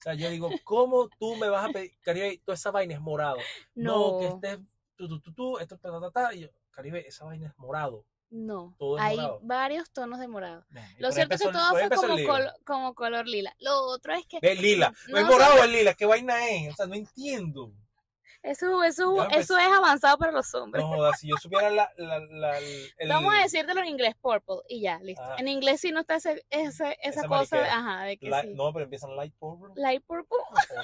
O 0.00 0.02
sea, 0.02 0.14
yo 0.14 0.30
digo, 0.30 0.50
¿cómo 0.64 1.08
tú 1.18 1.36
me 1.36 1.48
vas 1.48 1.68
a 1.68 1.72
pedir, 1.72 1.92
Caribe, 2.00 2.40
toda 2.44 2.54
esa 2.54 2.70
vaina 2.70 2.94
es 2.94 3.00
morado? 3.00 3.38
No, 3.74 4.12
No, 4.12 4.18
que 4.18 4.26
este, 4.48 4.64
tú, 4.96 5.08
tú, 5.08 5.20
tú, 5.20 5.32
tú, 5.34 5.58
esto, 5.58 5.76
ta, 5.78 5.90
ta, 5.90 6.00
ta, 6.00 6.10
ta. 6.10 6.34
Y 6.34 6.40
yo, 6.40 6.48
Caribe, 6.70 7.06
esa 7.06 7.24
vaina 7.24 7.48
es 7.48 7.58
morado. 7.58 8.06
No. 8.30 8.74
es 8.96 9.02
Hay 9.02 9.16
morado. 9.16 9.40
varios 9.42 9.90
tonos 9.90 10.20
de 10.20 10.28
morado. 10.28 10.64
Lo 10.98 11.12
cierto 11.12 11.34
es 11.34 11.42
que 11.42 11.48
todo 11.52 11.70
fue 11.70 11.90
como, 11.90 12.14
colo- 12.16 12.54
como 12.64 12.94
color 12.94 13.26
lila. 13.26 13.54
Lo 13.60 13.80
otro 13.86 14.14
es 14.14 14.24
que 14.26 14.38
Ve, 14.40 14.54
lila. 14.54 14.92
No 15.08 15.18
¿Es 15.18 15.24
morado 15.26 15.60
o 15.60 15.64
es 15.64 15.70
lila? 15.70 15.94
¿Qué 15.94 16.06
vaina 16.06 16.48
es? 16.48 16.72
O 16.72 16.76
sea, 16.76 16.86
no 16.86 16.94
entiendo. 16.94 17.72
eso, 18.42 18.82
eso, 18.84 19.28
eso 19.30 19.58
es 19.58 19.66
avanzado 19.68 20.16
para 20.16 20.32
los 20.32 20.54
hombres. 20.54 20.82
No 20.82 20.88
jodas, 20.88 21.20
si 21.20 21.28
yo 21.28 21.36
supiera 21.36 21.68
la, 21.70 21.90
la, 21.98 22.18
la- 22.20 22.58
el- 22.58 23.08
Vamos 23.08 23.34
a 23.34 23.42
decírtelo 23.42 23.80
en 23.80 23.86
inglés, 23.88 24.14
purple, 24.20 24.56
y 24.68 24.80
ya, 24.82 24.98
listo. 25.00 25.22
Ajá. 25.22 25.36
En 25.38 25.48
inglés 25.48 25.80
sí 25.80 25.90
no 25.92 26.00
está 26.00 26.14
ese, 26.16 26.44
ese- 26.50 26.96
esa 27.02 27.20
Esa 27.20 27.26
cosa, 27.28 27.58
de, 27.58 27.68
ajá, 27.68 28.04
de 28.04 28.16
que 28.16 28.26
sí. 28.42 28.54
No, 28.54 28.72
pero 28.72 28.84
empiezan 28.84 29.14
light 29.16 29.34
purple. 29.38 29.74
Light 29.76 30.02
purple. 30.06 30.38
No. 30.74 30.82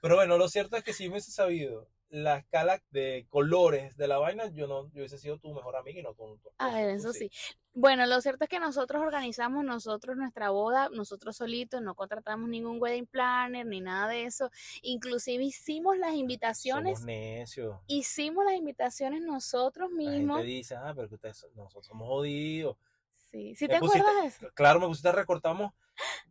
Pero 0.00 0.16
bueno, 0.16 0.38
lo 0.38 0.48
cierto 0.48 0.76
es 0.76 0.84
que 0.84 0.92
si 0.92 1.04
yo 1.04 1.10
hubiese 1.10 1.30
sabido 1.32 1.88
la 2.14 2.38
escala 2.38 2.80
de 2.90 3.26
colores 3.28 3.96
de 3.96 4.06
la 4.06 4.18
vaina, 4.18 4.46
yo 4.48 4.66
no 4.68 4.84
yo 4.92 4.98
hubiese 5.00 5.18
sido 5.18 5.38
tu 5.38 5.52
mejor 5.52 5.74
amiga 5.76 5.98
y 5.98 6.02
no 6.04 6.14
tu, 6.14 6.36
tu 6.38 6.48
A 6.58 6.68
esposa, 6.68 6.74
ver, 6.74 6.90
eso 6.90 7.12
sí. 7.12 7.30
Bueno, 7.72 8.06
lo 8.06 8.20
cierto 8.20 8.44
es 8.44 8.50
que 8.50 8.60
nosotros 8.60 9.02
organizamos 9.02 9.64
nosotros 9.64 10.16
nuestra 10.16 10.50
boda, 10.50 10.88
nosotros 10.90 11.36
solitos, 11.36 11.82
no 11.82 11.96
contratamos 11.96 12.48
ningún 12.48 12.80
wedding 12.80 13.06
planner 13.06 13.66
ni 13.66 13.80
nada 13.80 14.06
de 14.08 14.24
eso. 14.26 14.48
Inclusive 14.82 15.42
hicimos 15.42 15.98
las 15.98 16.14
invitaciones, 16.14 16.98
Somos 17.00 17.06
necios. 17.06 17.80
hicimos 17.88 18.44
las 18.44 18.54
invitaciones 18.54 19.20
nosotros 19.22 19.90
La 19.90 19.96
mismos. 19.96 20.36
gente 20.38 20.50
dice, 20.52 20.76
ah, 20.76 20.92
pero 20.94 21.08
que 21.08 21.16
ustedes, 21.16 21.46
nosotros 21.56 21.86
somos 21.86 22.06
jodidos. 22.06 22.76
Sí, 23.10 23.56
¿sí 23.56 23.66
te 23.66 23.80
pusiste- 23.80 23.98
acuerdas 23.98 24.22
de 24.22 24.28
eso? 24.28 24.54
Claro, 24.54 24.78
me 24.78 24.86
pusiste, 24.86 25.10
recortamos. 25.10 25.72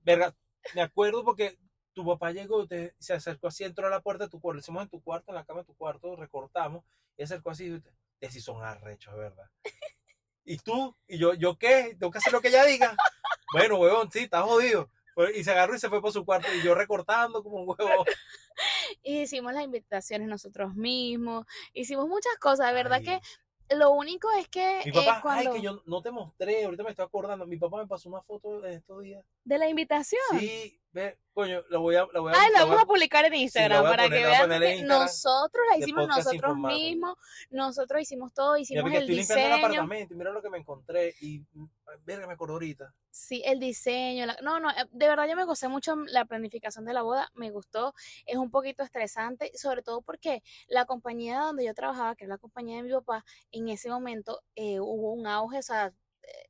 Verga, 0.05 0.33
me 0.75 0.81
acuerdo 0.81 1.25
porque 1.25 1.57
tu 1.93 2.05
papá 2.05 2.31
llegó 2.31 2.65
te- 2.67 2.93
se 2.99 3.13
acercó 3.13 3.47
así, 3.47 3.63
entró 3.63 3.87
a 3.87 3.89
la 3.89 4.01
puerta 4.01 4.25
de 4.25 4.29
tu 4.29 4.39
cuarto. 4.41 4.55
Lo 4.55 4.59
hicimos 4.61 4.83
en 4.83 4.89
tu 4.89 5.01
cuarto, 5.01 5.31
en 5.31 5.35
la 5.35 5.45
cama 5.45 5.59
de 5.61 5.65
tu 5.65 5.75
cuarto, 5.75 6.15
recortamos. 6.15 6.83
Y 7.17 7.23
acercó 7.23 7.51
así 7.51 7.65
y 7.65 7.79
te, 7.79 7.89
"Ustedes 8.15 8.33
sí 8.33 8.41
son 8.41 8.63
arrechos, 8.63 9.15
¿verdad? 9.15 9.45
¿Y 10.45 10.57
tú? 10.57 10.95
¿Y 11.07 11.17
yo, 11.17 11.33
yo 11.35 11.57
qué? 11.57 11.95
¿Tengo 11.99 12.11
que 12.11 12.17
hacer 12.17 12.33
lo 12.33 12.41
que 12.41 12.49
ella 12.49 12.65
diga? 12.65 12.95
Bueno, 13.53 13.77
huevón, 13.77 14.11
sí, 14.11 14.19
estás 14.19 14.43
jodido. 14.43 14.89
Y 15.35 15.43
se 15.43 15.51
agarró 15.51 15.75
y 15.75 15.79
se 15.79 15.89
fue 15.89 16.01
por 16.01 16.11
su 16.11 16.25
cuarto. 16.25 16.47
Y 16.53 16.63
yo 16.63 16.73
recortando 16.75 17.43
como 17.43 17.57
un 17.61 17.69
huevo. 17.69 18.05
Y 19.03 19.21
hicimos 19.21 19.53
las 19.53 19.63
invitaciones 19.63 20.27
nosotros 20.27 20.75
mismos, 20.75 21.45
hicimos 21.73 22.07
muchas 22.07 22.35
cosas, 22.39 22.67
de 22.67 22.73
verdad 22.73 22.99
Ay. 22.99 23.19
que 23.69 23.75
lo 23.75 23.91
único 23.91 24.29
es 24.33 24.47
que 24.47 24.81
Mi 24.85 24.91
eh, 24.91 24.93
papá, 24.93 25.21
cuando 25.21 25.51
ay, 25.51 25.57
que 25.57 25.63
yo 25.63 25.81
no 25.85 26.01
te 26.01 26.11
mostré, 26.11 26.63
ahorita 26.65 26.83
me 26.83 26.91
estoy 26.91 27.05
acordando. 27.05 27.45
Mi 27.47 27.57
papá 27.57 27.77
me 27.77 27.87
pasó 27.87 28.09
una 28.09 28.21
foto 28.21 28.61
de 28.61 28.75
estos 28.75 29.01
días. 29.01 29.25
de 29.43 29.57
la 29.57 29.67
invitación. 29.67 30.21
Sí, 30.39 30.79
ve, 30.93 31.17
coño, 31.33 31.61
la 31.69 31.79
voy 31.79 31.95
a. 31.95 32.07
La 32.13 32.19
voy 32.19 32.31
a 32.33 32.39
Ay, 32.39 32.51
lo 32.53 32.59
vamos 32.67 32.83
a 32.83 32.85
publicar 32.85 33.25
en 33.25 33.33
Instagram 33.33 33.83
para 33.83 34.03
poner- 34.03 34.21
que 34.21 34.25
vean 34.27 34.61
que 34.61 34.83
nosotros 34.83 35.63
la 35.71 35.77
hicimos 35.77 36.07
nosotros 36.07 36.55
mismos, 36.57 37.17
nosotros 37.49 38.01
hicimos 38.01 38.33
todo, 38.33 38.55
hicimos 38.57 38.85
el 38.91 38.99
estoy 38.99 39.15
limpiando 39.15 39.33
el 39.45 39.51
diseño, 39.51 39.65
apartamento 39.65 40.13
y 40.13 40.17
mira 40.17 40.31
lo 40.31 40.41
que 40.41 40.49
me 40.49 40.57
encontré. 40.59 41.13
Y 41.19 41.43
verga, 42.05 42.27
me 42.27 42.33
acuerdo 42.33 42.53
ahorita. 42.53 42.93
sí, 43.09 43.41
el 43.45 43.59
diseño, 43.59 44.25
la- 44.25 44.37
no, 44.41 44.59
no, 44.59 44.69
eh, 44.71 44.85
de 44.91 45.07
verdad 45.07 45.27
yo 45.27 45.35
me 45.35 45.45
gocé 45.45 45.67
mucho 45.67 45.95
la 46.07 46.25
planificación 46.25 46.83
de 46.85 46.93
la 46.93 47.03
boda, 47.03 47.29
me 47.35 47.51
gustó, 47.51 47.93
es 48.25 48.37
un 48.37 48.49
poquito 48.49 48.81
estresante, 48.83 49.51
sobre 49.55 49.83
todo 49.83 50.01
porque 50.01 50.41
la 50.67 50.85
compañía 50.85 51.39
donde 51.41 51.65
yo 51.65 51.73
trabajaba, 51.75 52.15
que 52.15 52.23
es 52.25 52.29
la 52.29 52.37
compañía 52.39 52.77
de 52.77 52.83
mi 52.83 52.91
papá, 52.91 53.23
en 53.51 53.69
ese 53.69 53.89
momento 53.89 54.41
eh, 54.55 54.79
hubo 54.79 55.11
un 55.13 55.27
auge, 55.27 55.59
o 55.59 55.61
sea, 55.61 55.93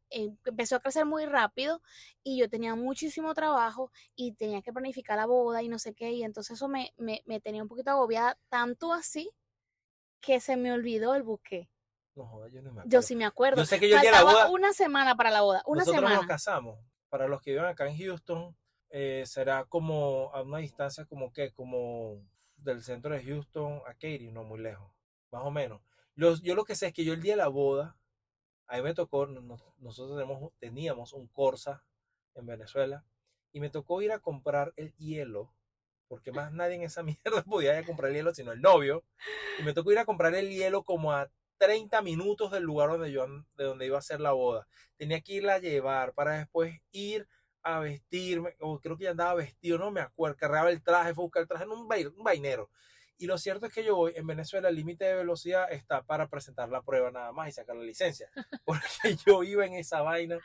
empezó 0.10 0.76
a 0.76 0.80
crecer 0.80 1.06
muy 1.06 1.26
rápido 1.26 1.82
y 2.24 2.38
yo 2.38 2.50
tenía 2.50 2.76
muchísimo 2.76 3.34
trabajo 3.34 3.92
y 4.16 4.34
tenía 4.34 4.62
que 4.62 4.72
planificar 4.74 5.18
la 5.18 5.26
boda 5.26 5.64
y 5.64 5.70
no 5.70 5.80
sé 5.80 5.94
qué, 5.94 6.12
y 6.12 6.24
entonces 6.24 6.58
eso 6.58 6.68
me, 6.68 6.94
me, 6.98 7.24
me 7.26 7.40
tenía 7.40 7.64
un 7.64 7.70
poquito 7.70 7.92
agobiada, 7.92 8.38
tanto 8.50 8.94
así 8.94 9.32
que 10.22 10.40
se 10.40 10.56
me 10.56 10.72
olvidó 10.72 11.16
el 11.16 11.24
buque. 11.24 11.70
No 12.16 12.48
yo 12.48 12.62
no 12.62 12.72
me 12.72 12.82
acuerdo. 12.82 12.90
Yo 12.90 13.02
sí 13.02 13.16
me 13.16 13.26
acuerdo. 13.26 13.62
Yo 13.62 13.66
sé 13.66 13.80
que 13.80 13.90
yo 13.90 13.98
la 14.02 14.24
boda. 14.24 14.50
una 14.52 14.72
semana 14.74 15.16
para 15.16 15.32
la 15.32 15.42
boda, 15.42 15.64
una 15.66 15.80
nosotros 15.80 16.04
nos 16.04 16.12
semana. 16.12 16.28
casamos. 16.28 16.80
Para 17.10 17.28
los 17.28 17.42
que 17.42 17.52
viven 17.52 17.66
acá 17.66 17.88
en 17.88 17.98
Houston, 17.98 18.56
eh, 18.90 19.24
será 19.26 19.66
como 19.66 20.32
a 20.34 20.42
una 20.42 20.60
distancia 20.60 21.06
como 21.06 21.32
que, 21.32 21.52
como 21.52 22.22
del 22.56 22.84
centro 22.84 23.14
de 23.14 23.24
Houston 23.24 23.82
a 23.88 23.94
Katy, 23.94 24.32
no 24.32 24.44
muy 24.44 24.60
lejos, 24.60 24.92
más 25.32 25.44
o 25.44 25.52
menos. 25.52 25.82
Los, 26.16 26.42
yo 26.42 26.56
lo 26.56 26.64
que 26.64 26.76
sé 26.76 26.88
es 26.88 26.94
que 26.94 27.04
yo 27.04 27.14
el 27.14 27.22
día 27.22 27.34
de 27.34 27.38
la 27.38 27.48
boda, 27.48 27.98
ahí 28.68 28.82
me 28.82 28.94
tocó, 28.94 29.28
nosotros 29.28 30.52
teníamos 30.60 31.14
un 31.14 31.28
Corsa 31.28 31.84
en 32.36 32.46
Venezuela, 32.46 33.06
y 33.52 33.60
me 33.60 33.70
tocó 33.70 34.02
ir 34.02 34.12
a 34.12 34.20
comprar 34.20 34.74
el 34.76 34.94
hielo, 34.96 35.54
porque 36.08 36.32
más 36.32 36.52
nadie 36.52 36.76
en 36.76 36.84
esa 36.84 37.04
mierda 37.04 37.44
podía 37.44 37.78
ir 37.78 37.84
a 37.84 37.86
comprar 37.86 38.10
el 38.10 38.18
hielo, 38.18 38.34
sino 38.34 38.52
el 38.52 38.62
novio, 38.62 39.04
y 39.60 39.64
me 39.64 39.74
tocó 39.74 39.92
ir 39.92 40.00
a 40.00 40.06
comprar 40.06 40.34
el 40.36 40.50
hielo 40.50 40.84
como 40.84 41.14
a 41.14 41.30
30 41.58 42.02
minutos 42.02 42.52
del 42.52 42.64
lugar 42.64 42.90
donde 42.90 43.12
yo, 43.12 43.26
de 43.56 43.64
donde 43.64 43.86
iba 43.86 43.96
a 43.96 44.00
hacer 44.00 44.20
la 44.20 44.34
boda. 44.34 44.68
Tenía 44.98 45.22
que 45.22 45.34
irla 45.34 45.56
a 45.56 45.60
llevar 45.60 46.14
para 46.14 46.38
después 46.38 46.82
ir 46.92 47.28
a 47.62 47.80
vestirme, 47.80 48.56
o 48.60 48.80
creo 48.80 48.98
que 48.98 49.06
ya 49.06 49.12
andaba 49.12 49.36
vestido, 49.36 49.78
no 49.78 49.90
me 49.92 50.02
acuerdo, 50.02 50.36
cargaba 50.38 50.70
el 50.70 50.84
traje, 50.84 51.14
fue 51.14 51.24
a 51.24 51.26
buscar 51.26 51.42
el 51.44 51.48
traje 51.48 51.64
en 51.64 51.72
un, 51.72 51.82
un 51.82 52.24
vainero. 52.24 52.70
Y 53.24 53.26
lo 53.26 53.38
cierto 53.38 53.68
es 53.68 53.74
que 53.74 53.86
yo 53.86 53.96
voy, 53.96 54.12
en 54.18 54.28
Venezuela 54.28 54.68
el 54.68 54.76
límite 54.76 55.06
de 55.06 55.16
velocidad 55.16 55.72
está 55.72 56.04
para 56.04 56.28
presentar 56.28 56.68
la 56.68 56.82
prueba 56.82 57.10
nada 57.10 57.32
más 57.32 57.48
y 57.48 57.52
sacar 57.54 57.74
la 57.78 57.84
licencia. 57.86 58.30
Porque 58.66 59.16
yo 59.26 59.44
iba 59.44 59.66
en 59.66 59.76
esa 59.76 60.02
vaina, 60.02 60.40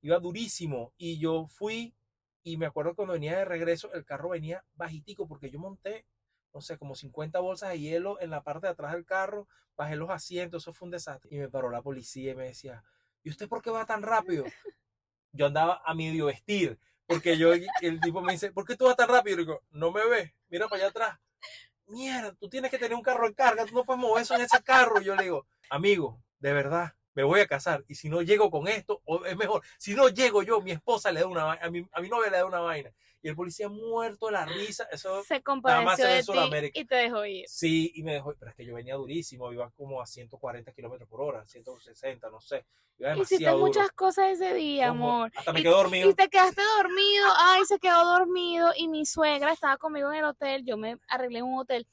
iba 0.00 0.18
durísimo. 0.18 0.94
Y 0.96 1.18
yo 1.18 1.46
fui, 1.48 1.94
y 2.42 2.56
me 2.56 2.64
acuerdo 2.64 2.94
cuando 2.94 3.12
venía 3.12 3.36
de 3.36 3.44
regreso, 3.44 3.92
el 3.92 4.06
carro 4.06 4.30
venía 4.30 4.64
bajitico, 4.72 5.28
porque 5.28 5.50
yo 5.50 5.58
monté, 5.58 6.06
no 6.54 6.62
sé, 6.62 6.78
como 6.78 6.94
50 6.94 7.40
bolsas 7.40 7.68
de 7.72 7.80
hielo 7.80 8.18
en 8.22 8.30
la 8.30 8.42
parte 8.42 8.68
de 8.68 8.72
atrás 8.72 8.94
del 8.94 9.04
carro, 9.04 9.46
bajé 9.76 9.96
los 9.96 10.08
asientos, 10.08 10.62
eso 10.62 10.72
fue 10.72 10.86
un 10.86 10.92
desastre. 10.92 11.28
Y 11.30 11.36
me 11.36 11.50
paró 11.50 11.68
la 11.68 11.82
policía 11.82 12.32
y 12.32 12.36
me 12.36 12.44
decía, 12.44 12.82
¿y 13.22 13.28
usted 13.28 13.50
por 13.50 13.60
qué 13.60 13.68
va 13.68 13.84
tan 13.84 14.00
rápido? 14.00 14.44
Yo 15.32 15.44
andaba 15.44 15.82
a 15.84 15.92
medio 15.92 16.24
vestir, 16.24 16.78
porque 17.06 17.36
yo, 17.36 17.52
el 17.52 18.00
tipo 18.00 18.22
me 18.22 18.32
dice, 18.32 18.50
¿por 18.50 18.66
qué 18.66 18.76
tú 18.76 18.86
vas 18.86 18.96
tan 18.96 19.10
rápido? 19.10 19.36
Y 19.36 19.44
digo, 19.44 19.62
no 19.70 19.92
me 19.92 20.06
ves, 20.08 20.32
mira 20.48 20.68
para 20.68 20.84
allá 20.84 20.90
atrás 20.90 21.18
mierda, 21.88 22.32
tú 22.34 22.48
tienes 22.48 22.70
que 22.70 22.78
tener 22.78 22.96
un 22.96 23.02
carro 23.02 23.26
en 23.26 23.34
carga, 23.34 23.64
tú 23.66 23.74
no 23.74 23.84
puedes 23.84 24.00
mover 24.00 24.22
eso 24.22 24.34
en 24.34 24.42
ese 24.42 24.62
carro. 24.62 25.00
Y 25.00 25.04
yo 25.04 25.16
le 25.16 25.24
digo, 25.24 25.46
amigo, 25.70 26.20
de 26.38 26.52
verdad, 26.52 26.94
me 27.14 27.22
voy 27.22 27.40
a 27.40 27.46
casar. 27.46 27.84
Y 27.88 27.94
si 27.94 28.08
no 28.08 28.22
llego 28.22 28.50
con 28.50 28.68
esto, 28.68 29.02
es 29.26 29.36
mejor, 29.36 29.62
si 29.78 29.94
no 29.94 30.08
llego 30.08 30.42
yo, 30.42 30.60
mi 30.60 30.70
esposa 30.70 31.10
le 31.10 31.20
da 31.20 31.26
una 31.26 31.44
vaina, 31.44 31.66
a 31.66 31.70
mi, 31.70 31.86
a 31.92 32.00
mi 32.00 32.08
novia 32.08 32.30
le 32.30 32.36
da 32.38 32.46
una 32.46 32.60
vaina 32.60 32.92
y 33.22 33.28
el 33.28 33.36
policía 33.36 33.68
muerto 33.68 34.26
de 34.26 34.32
la 34.32 34.46
risa. 34.46 34.86
Eso 34.92 35.22
se 35.24 35.42
compadeció 35.42 36.06
de 36.06 36.70
y 36.74 36.84
te 36.84 36.94
dejó 36.94 37.24
ir. 37.24 37.44
Sí, 37.48 37.92
y 37.94 38.02
me 38.02 38.14
dejó 38.14 38.34
pero 38.38 38.50
es 38.50 38.56
que 38.56 38.64
yo 38.64 38.74
venía 38.74 38.94
durísimo, 38.94 39.52
iba 39.52 39.70
como 39.70 40.00
a 40.00 40.06
140 40.06 40.72
kilómetros 40.72 41.08
por 41.08 41.20
hora, 41.20 41.44
160, 41.46 42.30
no 42.30 42.40
sé. 42.40 42.64
Iba 42.98 43.16
Hiciste 43.16 43.52
muchas 43.54 43.90
cosas 43.92 44.30
ese 44.32 44.54
día, 44.54 44.88
amor. 44.88 45.30
Hasta 45.34 45.52
me 45.52 45.62
quedé 45.62 45.72
dormido. 45.72 46.10
Y 46.10 46.14
te 46.14 46.28
quedaste 46.28 46.62
dormido, 46.76 47.26
ay, 47.36 47.64
se 47.64 47.78
quedó 47.78 48.04
dormido 48.04 48.70
y 48.76 48.88
mi 48.88 49.06
suegra 49.06 49.52
estaba 49.52 49.76
conmigo 49.76 50.10
en 50.12 50.18
el 50.18 50.24
hotel, 50.24 50.64
yo 50.64 50.76
me 50.76 50.96
arreglé 51.08 51.40
en 51.40 51.44
un 51.44 51.58
hotel 51.60 51.86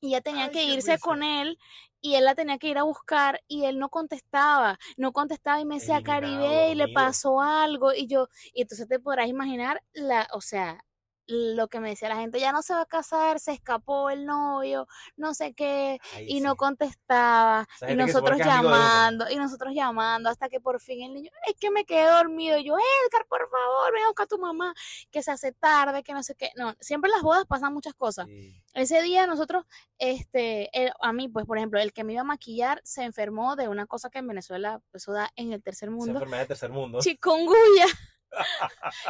y 0.00 0.08
ella 0.08 0.20
tenía 0.20 0.50
que 0.50 0.64
irse 0.64 0.98
con 0.98 1.22
él 1.22 1.58
y 2.02 2.16
él 2.16 2.24
la 2.26 2.34
tenía 2.34 2.58
que 2.58 2.68
ir 2.68 2.78
a 2.78 2.82
buscar 2.82 3.40
y 3.48 3.64
él 3.64 3.78
no 3.78 3.88
contestaba, 3.88 4.78
no 4.98 5.12
contestaba 5.12 5.60
y 5.60 5.64
me 5.64 5.76
decía 5.76 6.02
Caribe 6.02 6.72
y 6.72 6.74
le 6.74 6.88
pasó 6.88 7.40
algo 7.40 7.94
y 7.94 8.06
yo, 8.08 8.28
y 8.52 8.62
entonces 8.62 8.88
te 8.88 9.00
podrás 9.00 9.28
imaginar 9.28 9.82
la, 9.94 10.28
o 10.32 10.40
sea, 10.42 10.84
lo 11.26 11.68
que 11.68 11.80
me 11.80 11.90
decía 11.90 12.08
la 12.08 12.16
gente, 12.16 12.40
ya 12.40 12.52
no 12.52 12.62
se 12.62 12.74
va 12.74 12.82
a 12.82 12.86
casar, 12.86 13.40
se 13.40 13.52
escapó 13.52 14.10
el 14.10 14.26
novio, 14.26 14.86
no 15.16 15.34
sé 15.34 15.54
qué, 15.54 16.00
y 16.26 16.40
no 16.40 16.56
contestaba, 16.56 17.66
y 17.88 17.94
nosotros 17.94 18.38
llamando, 18.38 19.30
y 19.30 19.36
nosotros 19.36 19.72
llamando, 19.74 20.28
hasta 20.28 20.48
que 20.48 20.60
por 20.60 20.80
fin 20.80 21.02
el 21.02 21.14
niño, 21.14 21.30
es 21.46 21.54
que 21.58 21.70
me 21.70 21.84
quedé 21.84 22.10
dormido, 22.10 22.58
y 22.58 22.64
yo, 22.64 22.76
Edgar, 22.76 23.26
por 23.26 23.48
favor, 23.48 23.92
ven 23.92 24.02
a 24.02 24.08
buscar 24.08 24.24
a 24.24 24.28
tu 24.28 24.38
mamá, 24.38 24.74
que 25.10 25.22
se 25.22 25.30
hace 25.30 25.52
tarde, 25.52 26.02
que 26.02 26.12
no 26.12 26.22
sé 26.22 26.34
qué, 26.34 26.50
no, 26.56 26.74
siempre 26.80 27.08
en 27.08 27.14
las 27.14 27.22
bodas 27.22 27.44
pasan 27.46 27.72
muchas 27.72 27.94
cosas. 27.94 28.26
Ese 28.74 29.02
día 29.02 29.26
nosotros, 29.26 29.64
este, 29.98 30.70
a 31.00 31.12
mí, 31.12 31.28
pues, 31.28 31.46
por 31.46 31.58
ejemplo, 31.58 31.80
el 31.80 31.92
que 31.92 32.04
me 32.04 32.14
iba 32.14 32.22
a 32.22 32.24
maquillar 32.24 32.80
se 32.84 33.04
enfermó 33.04 33.56
de 33.56 33.68
una 33.68 33.86
cosa 33.86 34.10
que 34.10 34.18
en 34.18 34.26
Venezuela, 34.26 34.80
eso 34.92 35.12
da 35.12 35.30
en 35.36 35.52
el 35.52 35.62
tercer 35.62 35.90
mundo. 35.90 36.12
enfermedad 36.14 36.46
tercer 36.46 36.70
mundo. 36.70 37.00
Chikungunya. 37.00 37.86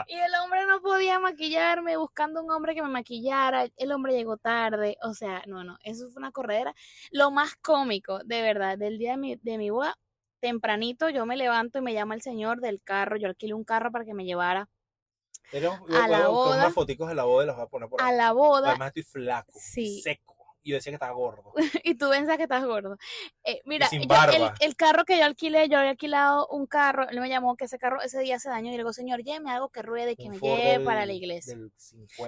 Y 0.06 0.14
el 0.14 0.34
hombre 0.42 0.66
no 0.66 0.80
podía 0.80 1.18
maquillarme, 1.18 1.96
buscando 1.96 2.42
un 2.42 2.50
hombre 2.50 2.74
que 2.74 2.82
me 2.82 2.88
maquillara. 2.88 3.66
El 3.76 3.92
hombre 3.92 4.14
llegó 4.14 4.36
tarde. 4.36 4.96
O 5.02 5.14
sea, 5.14 5.42
no, 5.46 5.64
no, 5.64 5.78
eso 5.84 6.08
fue 6.08 6.20
una 6.20 6.32
corredera. 6.32 6.74
Lo 7.10 7.30
más 7.30 7.54
cómico, 7.56 8.18
de 8.24 8.42
verdad, 8.42 8.78
del 8.78 8.98
día 8.98 9.12
de 9.12 9.16
mi, 9.18 9.36
de 9.36 9.58
mi 9.58 9.70
boda, 9.70 9.96
tempranito 10.40 11.08
yo 11.08 11.24
me 11.24 11.36
levanto 11.36 11.78
y 11.78 11.82
me 11.82 11.94
llama 11.94 12.14
el 12.14 12.22
señor 12.22 12.60
del 12.60 12.82
carro. 12.82 13.16
Yo 13.16 13.28
alquilé 13.28 13.54
un 13.54 13.64
carro 13.64 13.92
para 13.92 14.04
que 14.04 14.14
me 14.14 14.24
llevara. 14.24 14.68
a 15.52 16.08
la 16.08 16.28
boda. 16.28 16.56
Unas 16.56 16.74
foticos 16.74 17.08
de 17.08 17.14
la 17.14 17.24
boda 17.24 17.46
las 17.46 17.56
voy 17.56 17.64
a 17.64 17.68
poner 17.68 17.88
por 17.88 18.02
A 18.02 18.12
la 18.12 18.32
boda. 18.32 18.70
Además 18.70 18.88
estoy 18.88 19.02
flaco, 19.04 19.52
sí. 19.54 20.00
seco 20.02 20.41
y 20.62 20.70
yo 20.70 20.76
decía 20.76 20.90
que 20.90 20.96
estaba 20.96 21.12
gordo. 21.12 21.52
y 21.84 21.94
tú 21.94 22.10
pensas 22.10 22.36
que 22.36 22.44
estás 22.44 22.64
gordo. 22.64 22.96
Eh, 23.44 23.60
mira, 23.64 23.88
el, 24.60 24.76
carro 24.76 25.04
que 25.04 25.18
yo 25.18 25.24
alquilé, 25.24 25.68
yo 25.68 25.78
había 25.78 25.90
alquilado 25.90 26.46
un 26.48 26.66
carro, 26.66 27.08
él 27.08 27.20
me 27.20 27.28
llamó 27.28 27.56
que 27.56 27.64
ese 27.64 27.78
carro 27.78 28.00
ese 28.00 28.20
día 28.20 28.36
hace 28.36 28.48
daño 28.48 28.68
y 28.68 28.72
le 28.72 28.78
digo, 28.78 28.92
señor, 28.92 29.22
lléveme 29.22 29.50
algo 29.50 29.68
que 29.68 29.82
ruede, 29.82 30.16
que 30.16 30.28
me 30.28 30.38
lleve 30.38 30.84
para 30.84 31.06
la 31.06 31.12
iglesia. 31.12 31.56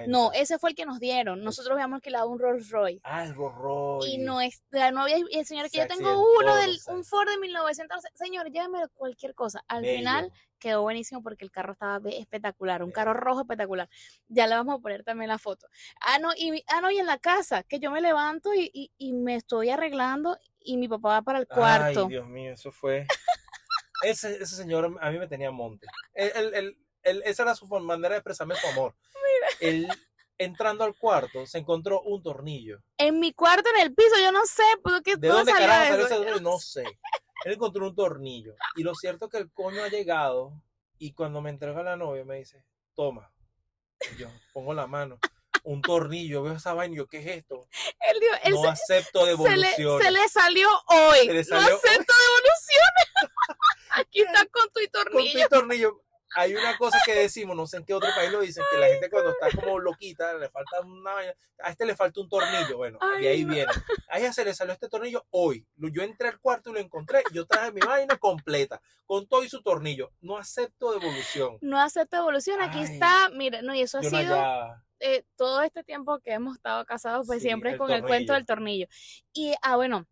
No, 0.07 0.31
ese 0.33 0.59
fue 0.59 0.71
el 0.71 0.75
que 0.75 0.85
nos 0.85 0.99
dieron. 0.99 1.43
Nosotros 1.43 1.73
habíamos 1.73 1.97
alquilado 1.97 2.29
un 2.29 2.39
Rolls 2.39 2.69
Royce. 2.69 3.01
Ah, 3.03 3.23
el 3.23 3.35
Rolls 3.35 3.57
Royce. 3.57 4.09
Y 4.09 4.17
no 4.17 4.41
es, 4.41 4.63
no 4.71 5.01
había, 5.01 5.17
y 5.17 5.39
el 5.39 5.45
señor 5.45 5.69
que 5.69 5.77
yo 5.77 5.87
tengo 5.87 6.23
uno, 6.39 6.55
del, 6.55 6.77
un 6.87 7.03
Ford 7.03 7.29
de 7.29 7.37
1900, 7.37 8.03
señor, 8.13 8.51
lléveme 8.51 8.79
cualquier 8.95 9.33
cosa. 9.33 9.63
Al 9.67 9.85
final 9.85 10.31
quedó 10.65 10.81
buenísimo 10.81 11.21
porque 11.21 11.45
el 11.45 11.51
carro 11.51 11.73
estaba 11.73 12.09
espectacular, 12.09 12.81
un 12.81 12.89
carro 12.89 13.13
rojo 13.13 13.41
espectacular. 13.41 13.87
Ya 14.27 14.47
le 14.47 14.55
vamos 14.55 14.79
a 14.79 14.81
poner 14.81 15.03
también 15.03 15.29
la 15.29 15.37
foto. 15.37 15.67
Ah, 16.01 16.17
no, 16.17 16.31
y, 16.35 16.63
ah, 16.69 16.81
no, 16.81 16.89
y 16.89 16.97
en 16.97 17.05
la 17.05 17.19
casa, 17.19 17.61
que 17.61 17.79
yo 17.79 17.91
me 17.91 18.01
levanto 18.01 18.51
y, 18.55 18.91
y, 18.97 19.13
me 19.13 19.35
estoy 19.35 19.69
arreglando 19.69 20.39
y 20.59 20.77
mi 20.77 20.87
papá 20.87 21.09
va 21.09 21.21
para 21.21 21.37
el 21.37 21.47
cuarto. 21.47 22.05
Ay, 22.05 22.09
Dios 22.09 22.27
mío, 22.27 22.53
eso 22.53 22.71
fue... 22.71 23.05
ese, 24.01 24.41
ese 24.41 24.55
señor 24.55 24.97
a 24.99 25.11
mí 25.11 25.19
me 25.19 25.27
tenía 25.27 25.51
monte. 25.51 25.85
Él, 26.15 26.75
esa 27.03 27.43
era 27.43 27.53
su 27.53 27.67
manera 27.67 28.15
de 28.15 28.17
expresarme 28.17 28.55
su 28.55 28.65
amor. 28.65 28.95
Mira. 29.13 29.47
Él, 29.59 29.87
entrando 30.39 30.83
al 30.83 30.95
cuarto, 30.95 31.45
se 31.45 31.59
encontró 31.59 32.01
un 32.01 32.23
tornillo. 32.23 32.81
En 32.97 33.19
mi 33.19 33.33
cuarto, 33.33 33.69
en 33.75 33.83
el 33.83 33.93
piso, 33.93 34.15
yo 34.19 34.31
no 34.31 34.43
sé, 34.47 34.63
¿por 34.83 35.03
qué 35.03 35.15
¿De 35.15 35.27
dónde 35.27 35.51
carajo 35.51 35.89
salió 35.89 36.05
ese 36.07 36.15
tornillo? 36.15 36.39
No 36.41 36.57
sé. 36.57 36.85
Él 37.43 37.53
encontró 37.53 37.87
un 37.87 37.95
tornillo. 37.95 38.55
Y 38.75 38.83
lo 38.83 38.95
cierto 38.95 39.25
es 39.25 39.31
que 39.31 39.37
el 39.37 39.51
coño 39.51 39.83
ha 39.83 39.89
llegado 39.89 40.53
y 40.97 41.13
cuando 41.13 41.41
me 41.41 41.49
entrega 41.49 41.83
la 41.83 41.95
novia 41.95 42.23
me 42.23 42.37
dice, 42.37 42.63
toma. 42.95 43.31
Y 44.13 44.21
yo 44.21 44.29
pongo 44.53 44.73
la 44.73 44.87
mano. 44.87 45.19
Un 45.63 45.81
tornillo, 45.81 46.43
veo 46.43 46.53
esa 46.53 46.73
vaina 46.73 46.95
yo, 46.95 47.07
¿qué 47.07 47.17
es 47.19 47.37
esto? 47.37 47.67
no 48.51 48.69
acepto 48.69 49.25
devolución. 49.25 50.01
Se, 50.01 50.11
le, 50.11 50.29
salió 50.29 50.69
hoy. 50.87 51.27
no 51.27 51.57
acepto 51.57 52.13
devoluciones. 52.13 53.07
Aquí 53.89 54.21
está 54.21 54.45
con 54.45 54.69
tu 54.71 54.87
tornillo. 54.91 55.33
Con 55.33 55.41
tu 55.41 55.55
tornillo 55.55 56.05
hay 56.35 56.53
una 56.53 56.77
cosa 56.77 56.99
que 57.05 57.13
decimos, 57.13 57.55
no 57.55 57.65
sé 57.65 57.77
en 57.77 57.85
qué 57.85 57.93
otro 57.93 58.09
país 58.15 58.31
lo 58.31 58.41
dicen, 58.41 58.63
que 58.71 58.77
la 58.77 58.87
gente 58.87 59.09
cuando 59.09 59.31
está 59.31 59.49
como 59.51 59.79
loquita, 59.79 60.33
le 60.33 60.49
falta 60.49 60.81
una 60.81 61.11
a 61.59 61.69
este 61.69 61.85
le 61.85 61.95
falta 61.95 62.19
un 62.19 62.29
tornillo, 62.29 62.77
bueno, 62.77 62.99
y 63.21 63.27
ahí 63.27 63.45
viene. 63.45 63.71
A 64.09 64.19
ella 64.19 64.33
se 64.33 64.43
le 64.43 64.53
salió 64.53 64.73
este 64.73 64.89
tornillo 64.89 65.25
hoy. 65.29 65.65
Yo 65.75 66.03
entré 66.03 66.27
al 66.27 66.39
cuarto 66.39 66.69
y 66.69 66.73
lo 66.73 66.79
encontré, 66.79 67.23
yo 67.31 67.45
traje 67.45 67.71
mi 67.71 67.79
vaina 67.81 68.17
completa, 68.17 68.81
con 69.05 69.27
todo 69.27 69.43
y 69.43 69.49
su 69.49 69.61
tornillo. 69.61 70.11
No 70.21 70.37
acepto 70.37 70.91
devolución. 70.91 71.57
No 71.61 71.79
acepto 71.79 72.17
devolución, 72.17 72.61
aquí 72.61 72.81
está, 72.81 73.29
mira, 73.33 73.61
no, 73.61 73.73
y 73.73 73.81
eso 73.81 73.99
ha 73.99 74.03
sido... 74.03 74.37
Eh, 75.01 75.25
todo 75.35 75.61
este 75.61 75.83
tiempo 75.83 76.19
que 76.19 76.31
hemos 76.31 76.55
estado 76.55 76.85
casados, 76.85 77.27
pues 77.27 77.41
siempre 77.41 77.71
es 77.71 77.77
con 77.77 77.91
el 77.91 78.01
cuento 78.01 78.31
del 78.33 78.45
tornillo. 78.45 78.87
Y, 79.33 79.53
ah, 79.61 79.75
bueno, 79.75 80.07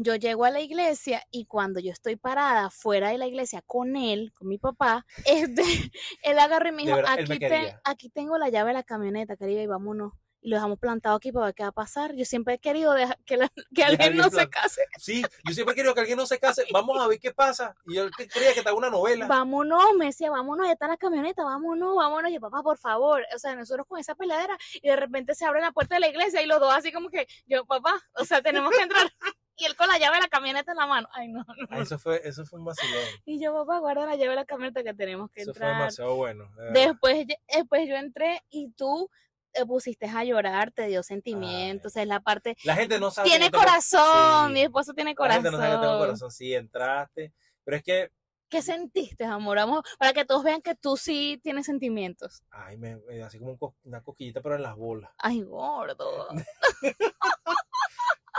yo 0.00 0.14
llego 0.14 0.44
a 0.44 0.50
la 0.50 0.60
iglesia 0.60 1.24
y 1.32 1.46
cuando 1.46 1.80
yo 1.80 1.90
estoy 1.90 2.14
parada 2.14 2.70
fuera 2.70 3.10
de 3.10 3.18
la 3.18 3.26
iglesia 3.26 3.62
con 3.66 3.96
él, 3.96 4.32
con 4.32 4.46
mi 4.46 4.56
papá, 4.56 5.04
este, 5.24 5.62
él 6.22 6.38
agarra 6.38 6.68
y 6.68 6.72
me 6.72 6.84
dijo, 6.84 6.98
aquí, 7.06 7.46
aquí, 7.84 8.08
tengo 8.08 8.38
la 8.38 8.48
llave 8.48 8.68
de 8.68 8.74
la 8.74 8.82
camioneta, 8.84 9.36
Caribe, 9.36 9.62
y 9.62 9.66
vámonos. 9.66 10.12
Y 10.40 10.50
lo 10.50 10.56
dejamos 10.56 10.78
plantado 10.78 11.16
aquí 11.16 11.32
para 11.32 11.46
ver 11.46 11.54
qué 11.56 11.64
va 11.64 11.70
a 11.70 11.72
pasar. 11.72 12.14
Yo 12.14 12.24
siempre 12.24 12.54
he 12.54 12.58
querido 12.60 12.94
que, 13.26 13.38
que 13.74 13.82
alguien 13.82 14.16
no 14.16 14.30
se 14.30 14.48
case. 14.48 14.82
Sí, 14.96 15.24
yo 15.44 15.52
siempre 15.52 15.72
he 15.72 15.74
querido 15.74 15.94
que 15.94 16.00
alguien 16.00 16.16
no 16.16 16.26
se 16.26 16.38
case. 16.38 16.64
Vamos 16.72 16.96
a 17.00 17.08
ver 17.08 17.18
qué 17.18 17.32
pasa. 17.32 17.74
Y 17.86 17.96
yo 17.96 18.08
creía 18.08 18.52
que 18.52 18.60
estaba 18.60 18.76
una 18.76 18.88
novela. 18.88 19.26
Vámonos, 19.26 19.94
me 19.98 20.06
decía, 20.06 20.30
vámonos, 20.30 20.66
ya 20.66 20.74
está 20.74 20.86
la 20.86 20.96
camioneta, 20.96 21.42
vámonos, 21.42 21.96
vámonos. 21.96 22.30
Y 22.30 22.34
yo, 22.34 22.40
papá, 22.40 22.62
por 22.62 22.78
favor. 22.78 23.26
O 23.34 23.38
sea, 23.40 23.56
nosotros 23.56 23.84
con 23.88 23.98
esa 23.98 24.14
peladera 24.14 24.56
y 24.74 24.86
de 24.86 24.94
repente 24.94 25.34
se 25.34 25.44
abre 25.44 25.60
la 25.60 25.72
puerta 25.72 25.96
de 25.96 26.02
la 26.02 26.08
iglesia 26.08 26.40
y 26.40 26.46
los 26.46 26.60
dos 26.60 26.72
así 26.72 26.92
como 26.92 27.10
que, 27.10 27.26
yo, 27.46 27.66
papá, 27.66 28.00
o 28.14 28.24
sea, 28.24 28.40
tenemos 28.40 28.70
que 28.70 28.82
entrar 28.82 29.12
y 29.58 29.64
él 29.64 29.76
con 29.76 29.88
la 29.88 29.98
llave 29.98 30.16
de 30.16 30.22
la 30.22 30.28
camioneta 30.28 30.70
en 30.72 30.78
la 30.78 30.86
mano. 30.86 31.08
Ay, 31.12 31.28
no, 31.28 31.44
no. 31.70 31.80
Eso 31.80 31.98
fue, 31.98 32.20
eso 32.24 32.44
fue 32.46 32.58
un 32.60 32.64
vacilón. 32.64 33.02
Y 33.24 33.42
yo, 33.42 33.52
papá, 33.52 33.78
guarda 33.78 34.06
la 34.06 34.14
llave 34.16 34.30
de 34.30 34.36
la 34.36 34.44
camioneta 34.44 34.82
que 34.82 34.94
tenemos 34.94 35.30
que 35.30 35.42
entrar. 35.42 35.56
Eso 35.56 35.60
fue 35.60 35.68
demasiado 35.78 36.14
bueno. 36.16 36.50
después, 36.72 37.26
después 37.52 37.88
yo 37.88 37.96
entré 37.96 38.40
y 38.50 38.70
tú 38.72 39.10
te 39.52 39.64
pusiste 39.66 40.06
a 40.06 40.24
llorar, 40.24 40.70
te 40.70 40.86
dio 40.86 41.02
sentimientos, 41.02 41.96
es 41.96 42.06
la 42.06 42.20
parte... 42.20 42.56
La 42.64 42.76
gente 42.76 43.00
no 43.00 43.10
sabe... 43.10 43.28
Tiene 43.30 43.50
corazón, 43.50 44.52
mi 44.52 44.60
esposo 44.60 44.92
tiene 44.94 45.14
corazón. 45.14 45.42
La 45.44 45.50
gente 45.50 45.56
no 45.56 45.62
sabe 45.64 45.76
que 45.80 45.86
tengo 45.86 45.98
corazón, 45.98 46.30
sí, 46.30 46.54
entraste, 46.54 47.32
pero 47.64 47.76
es 47.78 47.82
que 47.82 48.12
¿Qué 48.50 48.62
sentiste, 48.62 49.26
amor? 49.26 49.58
Vamos, 49.58 49.82
para 49.98 50.14
que 50.14 50.24
todos 50.24 50.42
vean 50.42 50.62
que 50.62 50.74
tú 50.74 50.96
sí 50.96 51.38
tienes 51.42 51.66
sentimientos. 51.66 52.42
Ay, 52.50 52.78
me, 52.78 52.96
me- 52.96 53.22
así 53.22 53.38
como 53.38 53.50
un 53.50 53.58
co- 53.58 53.76
una 53.84 54.00
cosquillita, 54.02 54.40
pero 54.40 54.54
en 54.54 54.62
las 54.62 54.74
bolas. 54.74 55.10
Ay, 55.18 55.42
gordo. 55.42 56.28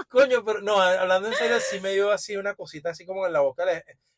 Coño, 0.08 0.44
pero 0.46 0.62
no, 0.62 0.80
hablando 0.82 1.28
en 1.28 1.34
serio, 1.36 1.60
sí 1.60 1.80
me 1.80 1.92
dio 1.94 2.12
así 2.12 2.36
una 2.38 2.56
cosita 2.56 2.92
así 2.92 3.06
como 3.06 3.26
en 3.28 3.34
la 3.34 3.42
boca. 3.42 3.64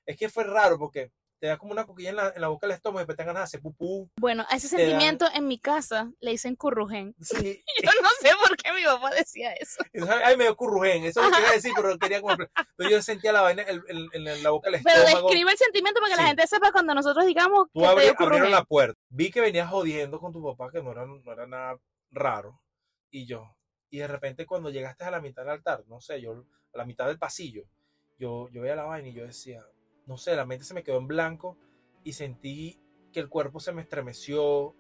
Es 0.06 0.18
que 0.18 0.30
fue 0.30 0.44
raro 0.44 0.78
porque 0.78 1.12
te 1.40 1.48
da 1.48 1.58
como 1.58 1.72
una 1.72 1.88
coquilla 1.88 2.12
en 2.12 2.16
la, 2.18 2.32
en 2.36 2.40
la 2.40 2.50
boca 2.50 2.68
del 2.68 2.76
estómago 2.76 3.00
y 3.00 3.02
después 3.02 3.18
te 3.18 3.24
dan 3.24 3.34
ganas 3.34 3.42
de 3.42 3.58
hacer 3.58 3.62
pupú. 3.62 4.12
Bueno, 4.20 4.46
ese 4.52 4.68
dan- 4.68 4.80
sentimiento 4.86 5.26
en 5.34 5.48
mi 5.48 5.60
casa 5.60 6.12
le 6.20 6.32
dicen 6.32 6.56
currujen. 6.56 7.16
Sí. 7.20 7.64
Yo 7.84 7.90
no 8.04 8.10
sé 8.22 8.30
por 8.48 8.56
qué 8.58 8.72
mi 8.74 8.84
papá 8.84 9.10
decía 9.10 9.52
eso. 9.54 9.84
Ay, 10.24 10.38
me 10.38 10.44
dio 10.44 10.56
currujén. 10.56 11.04
Eso 11.04 11.20
lo 11.24 11.32
quería 11.32 11.52
decir, 11.52 11.72
pero 11.76 11.98
quería 11.98 12.22
como. 12.22 12.36
Pero 12.76 12.90
yo 12.92 13.02
sentía 13.02 13.32
la 13.34 13.42
vaina 13.42 13.64
en, 13.64 13.82
en- 13.88 14.28
en 14.28 14.44
la 14.44 14.52
boca 14.52 14.70
del 14.70 14.84
Pero 14.84 15.00
estómago. 15.00 15.30
describe 15.30 15.52
el 15.52 15.58
sentimiento 15.58 16.00
para 16.00 16.14
que 16.16 16.22
la 16.22 16.28
gente 16.28 16.46
sepa 16.46 16.72
cuando 16.72 16.94
nosotros 16.94 17.26
digamos 17.26 17.68
Tú 17.74 17.80
que 17.82 17.88
te 17.88 17.92
abri- 17.92 18.02
dio 18.04 18.16
abrieron 18.20 18.52
la 18.52 18.64
puerta. 18.64 19.00
Vi 19.10 19.32
que 19.32 19.42
venías 19.42 19.68
jodiendo 19.70 20.20
con 20.20 20.32
tu 20.32 20.44
papá, 20.44 20.70
que 20.72 20.84
no 20.84 20.92
era, 20.92 21.08
no 21.08 21.32
era 21.32 21.48
nada 21.48 21.76
raro. 22.12 22.62
Y 23.10 23.26
yo. 23.26 23.56
Y 23.92 24.00
de 24.00 24.08
repente, 24.08 24.46
cuando 24.46 24.70
llegaste 24.70 25.04
a 25.04 25.12
la 25.12 25.22
mitad 25.22 25.44
del 25.44 25.52
altar, 25.52 25.84
no 25.88 26.00
sé, 26.00 26.22
yo, 26.22 26.46
a 26.74 26.78
la 26.78 26.86
mitad 26.86 27.08
del 27.08 27.20
pasillo, 27.20 27.66
yo, 28.18 28.50
yo 28.50 28.62
veía 28.62 28.76
la 28.76 28.84
vaina 28.84 29.10
y 29.10 29.14
yo 29.14 29.26
decía, 29.26 29.64
no 30.08 30.18
sé, 30.18 30.36
la 30.36 30.46
mente 30.46 30.66
se 30.66 30.74
me 30.74 30.82
quedó 30.82 30.98
en 30.98 31.08
blanco 31.08 31.58
y 32.04 32.14
sentí 32.14 32.80
que 33.12 33.20
el 33.20 33.30
cuerpo 33.30 33.60
se 33.60 33.74
me 33.74 33.82
estremeció 33.82 34.74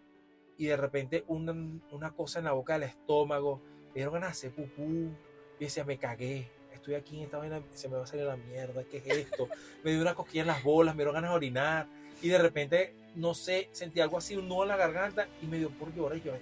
y 0.58 0.66
de 0.66 0.78
repente 0.78 1.26
una, 1.28 1.54
una 1.92 2.12
cosa 2.12 2.40
en 2.40 2.46
la 2.46 2.54
boca 2.54 2.74
del 2.74 2.84
estómago, 2.84 3.62
me 3.88 3.96
dieron 3.96 4.14
ganas 4.14 4.30
de 4.30 4.48
hacer 4.48 4.52
pupú. 4.52 5.12
Y 5.60 5.66
decía, 5.66 5.84
me 5.84 5.98
cagué, 5.98 6.50
estoy 6.74 6.96
aquí 6.96 7.18
en 7.18 7.24
esta 7.26 7.38
vaina, 7.38 7.62
se 7.72 7.90
me 7.90 7.98
va 7.98 8.04
a 8.04 8.08
salir 8.08 8.26
la 8.26 8.38
mierda, 8.38 8.84
¿qué 8.86 8.98
es 8.98 9.08
esto? 9.08 9.48
me 9.84 9.92
dio 9.92 10.02
una 10.02 10.16
cosquilla 10.16 10.42
en 10.42 10.48
las 10.48 10.64
bolas, 10.64 10.96
me 10.96 11.00
dieron 11.00 11.14
ganas 11.14 11.32
de 11.32 11.36
orinar 11.36 11.88
y 12.22 12.30
de 12.30 12.38
repente, 12.38 12.96
no 13.16 13.34
sé, 13.34 13.70
sentí 13.72 14.00
algo 14.00 14.18
así, 14.18 14.36
un 14.36 14.48
nudo 14.48 14.64
en 14.64 14.70
la 14.70 14.78
garganta 14.78 15.28
y 15.42 15.48
me 15.48 15.58
dio 15.58 15.70
por 15.70 15.94
llorar 15.94 16.18
y 16.18 16.22
yo, 16.22 16.34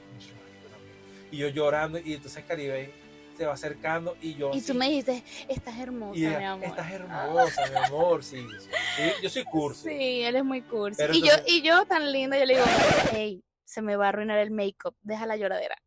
y 1.32 1.38
yo 1.38 1.48
llorando 1.50 2.00
y 2.00 2.14
entonces 2.14 2.44
Caribe 2.46 2.92
se 3.38 3.46
va 3.46 3.54
acercando 3.54 4.18
y 4.22 4.36
yo 4.36 4.52
Y 4.54 4.62
tú 4.62 4.74
me 4.74 4.90
dijiste, 4.90 5.24
estás 5.48 5.78
hermosa, 5.80 6.20
y 6.20 6.26
ella, 6.26 6.40
mi 6.40 6.46
amor. 6.46 6.66
estás 6.68 6.92
hermosa, 6.92 7.62
mi 7.70 7.76
amor, 7.78 8.24
sí, 8.24 8.46
sí, 8.60 8.68
sí, 8.98 9.04
yo 9.24 9.30
soy 9.30 9.44
cursi. 9.46 9.90
Sí, 9.90 10.22
él 10.24 10.36
es 10.36 10.44
muy 10.44 10.62
cursi. 10.62 10.98
Pero 10.98 11.14
y, 11.14 11.18
entonces- 11.20 11.46
yo, 11.48 11.54
y 11.56 11.62
yo 11.62 11.86
tan 11.86 12.12
linda, 12.12 12.38
yo 12.38 12.46
le 12.46 12.56
digo, 12.56 12.66
hey, 13.14 13.42
se 13.64 13.82
me 13.82 13.96
va 13.96 14.08
a 14.08 14.10
arruinar 14.10 14.40
el 14.40 14.52
make-up, 14.52 14.96
deja 15.04 15.26
la 15.26 15.38
lloradera. 15.38 15.78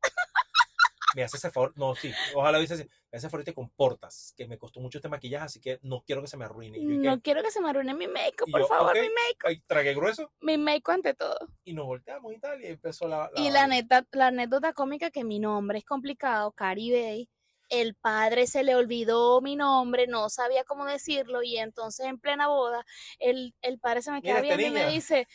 Me 1.14 1.22
hace 1.24 1.36
ese 1.36 1.50
favor, 1.50 1.72
no, 1.76 1.94
sí, 1.94 2.12
ojalá 2.34 2.58
hubiese 2.58 2.74
así, 2.74 2.84
me 3.10 3.18
hace 3.18 3.28
favor 3.28 3.42
y 3.42 3.44
te 3.44 3.54
comportas, 3.54 4.32
que 4.36 4.46
me 4.46 4.58
costó 4.58 4.80
mucho 4.80 4.98
este 4.98 5.08
maquillaje, 5.08 5.44
así 5.44 5.60
que 5.60 5.78
no 5.82 6.02
quiero 6.06 6.22
que 6.22 6.28
se 6.28 6.36
me 6.36 6.44
arruine. 6.44 6.78
Y 6.78 6.82
yo, 6.82 6.88
¿qué? 6.88 6.94
No 7.08 7.20
quiero 7.20 7.42
que 7.42 7.50
se 7.50 7.60
me 7.60 7.70
arruine 7.70 7.94
mi 7.94 8.06
make-up, 8.08 8.48
Y 8.48 8.52
por 8.52 8.60
yo, 8.62 8.66
favor, 8.68 8.90
ok. 8.96 9.02
mi 9.02 9.08
make-up. 9.08 9.46
Ay, 9.48 9.62
tragué 9.66 9.94
grueso 9.94 10.32
Mi 10.40 10.56
make-up 10.58 10.94
ante 10.94 11.14
todo. 11.14 11.38
y 11.64 11.72
nos 11.74 11.86
volteamos 11.86 12.32
y 12.32 12.38
tal, 12.38 12.62
y 12.62 12.66
empezó 12.68 13.06
la... 13.08 13.30
Y 13.36 13.50
la, 13.50 13.66
neta, 13.66 14.06
la 14.12 14.28
anécdota 14.28 14.72
cómica 14.72 15.10
que 15.10 15.24
mi 15.24 15.38
nombre 15.38 15.78
es 15.78 15.84
complicado, 15.84 16.52
Caribe. 16.52 17.28
El 17.68 17.94
padre 17.94 18.46
se 18.46 18.62
le 18.64 18.74
olvidó 18.74 19.40
mi 19.40 19.56
nombre, 19.56 20.06
no 20.06 20.28
sabía 20.28 20.62
cómo 20.64 20.84
decirlo 20.84 21.42
y 21.42 21.56
entonces 21.56 22.04
en 22.04 22.18
plena 22.18 22.48
boda 22.48 22.84
el, 23.18 23.54
el 23.62 23.78
padre 23.78 24.02
se 24.02 24.10
me 24.12 24.20
queda 24.20 24.42
Mira, 24.42 24.48
esta 24.48 24.56
viendo 24.58 24.78
y 24.80 24.82
me 24.84 24.90
dice, 24.90 25.26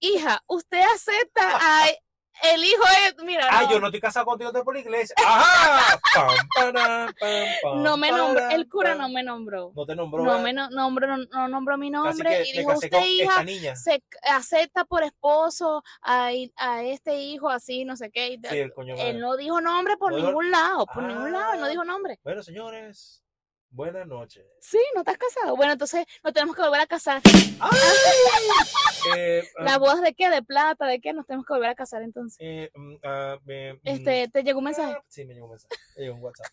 hija, 0.00 0.42
usted 0.48 0.80
acepta 0.92 1.42
a 1.60 1.86
el 2.52 2.64
hijo 2.64 2.82
es, 3.06 3.24
mira, 3.24 3.48
Ah, 3.50 3.62
no, 3.62 3.70
yo 3.70 3.80
no 3.80 3.86
estoy 3.86 4.00
casado 4.00 4.26
contigo 4.26 4.50
estoy 4.50 4.62
por 4.64 4.74
la 4.74 4.80
iglesia. 4.80 5.14
¡Ajá! 5.24 5.98
Pam, 6.14 6.28
pará, 6.54 7.14
pam, 7.18 7.30
pam, 7.62 7.82
no 7.82 7.96
me 7.96 8.10
nombró, 8.10 8.50
el 8.50 8.68
cura 8.68 8.94
no 8.94 9.08
me 9.08 9.22
nombró. 9.22 9.72
No 9.74 9.86
te 9.86 9.94
nombró. 9.96 10.22
No 10.24 10.38
me 10.40 10.52
no, 10.52 10.68
nombró, 10.70 11.06
no, 11.06 11.24
no 11.32 11.48
nombró 11.48 11.78
mi 11.78 11.90
nombre 11.90 12.44
y 12.48 12.58
dijo, 12.58 12.72
usted 12.74 13.04
hija, 13.04 13.42
niña. 13.44 13.74
se 13.76 14.02
acepta 14.30 14.84
por 14.84 15.02
esposo 15.02 15.82
a, 16.02 16.30
a 16.56 16.82
este 16.82 17.16
hijo 17.16 17.48
así, 17.50 17.84
no 17.84 17.96
sé 17.96 18.10
qué. 18.10 18.38
Sí, 18.48 18.58
el 18.58 18.72
coño 18.72 18.94
Él 18.94 18.98
madre. 18.98 19.18
no 19.20 19.36
dijo 19.36 19.60
nombre 19.60 19.96
por 19.96 20.12
ningún 20.12 20.50
lado, 20.50 20.86
por 20.86 21.02
ningún 21.02 21.32
lado, 21.32 21.54
él 21.54 21.60
no 21.60 21.66
Ah. 21.66 21.68
dijo 21.70 21.84
nombre. 21.84 22.18
Bueno, 22.22 22.42
señores, 22.42 23.23
buenas 23.74 24.06
noches. 24.06 24.46
Sí, 24.60 24.78
no 24.94 25.00
estás 25.00 25.18
casado. 25.18 25.56
Bueno, 25.56 25.72
entonces 25.72 26.06
nos 26.22 26.32
tenemos 26.32 26.54
que 26.56 26.62
volver 26.62 26.80
a 26.80 26.86
casar. 26.86 27.20
Eh, 29.16 29.42
¿Las 29.58 29.78
bodas 29.78 30.00
de 30.00 30.14
qué? 30.14 30.30
¿De 30.30 30.42
plata? 30.42 30.86
¿De 30.86 30.98
qué? 30.98 31.12
Nos 31.12 31.26
tenemos 31.26 31.46
que 31.46 31.52
volver 31.52 31.68
a 31.68 31.74
casar 31.74 32.00
entonces. 32.02 32.38
eh, 32.40 32.70
mm, 32.74 32.94
ah, 33.04 33.36
mm, 33.44 33.78
Este, 33.84 34.28
¿te 34.28 34.42
llegó 34.42 34.60
un 34.60 34.64
mensaje? 34.64 34.94
ah, 34.96 35.04
Sí, 35.08 35.26
me 35.26 35.34
llegó 35.34 35.44
un 35.44 35.50
mensaje. 35.52 35.74
Me 35.96 36.04
llegó 36.04 36.14
un 36.16 36.22
WhatsApp. 36.22 36.46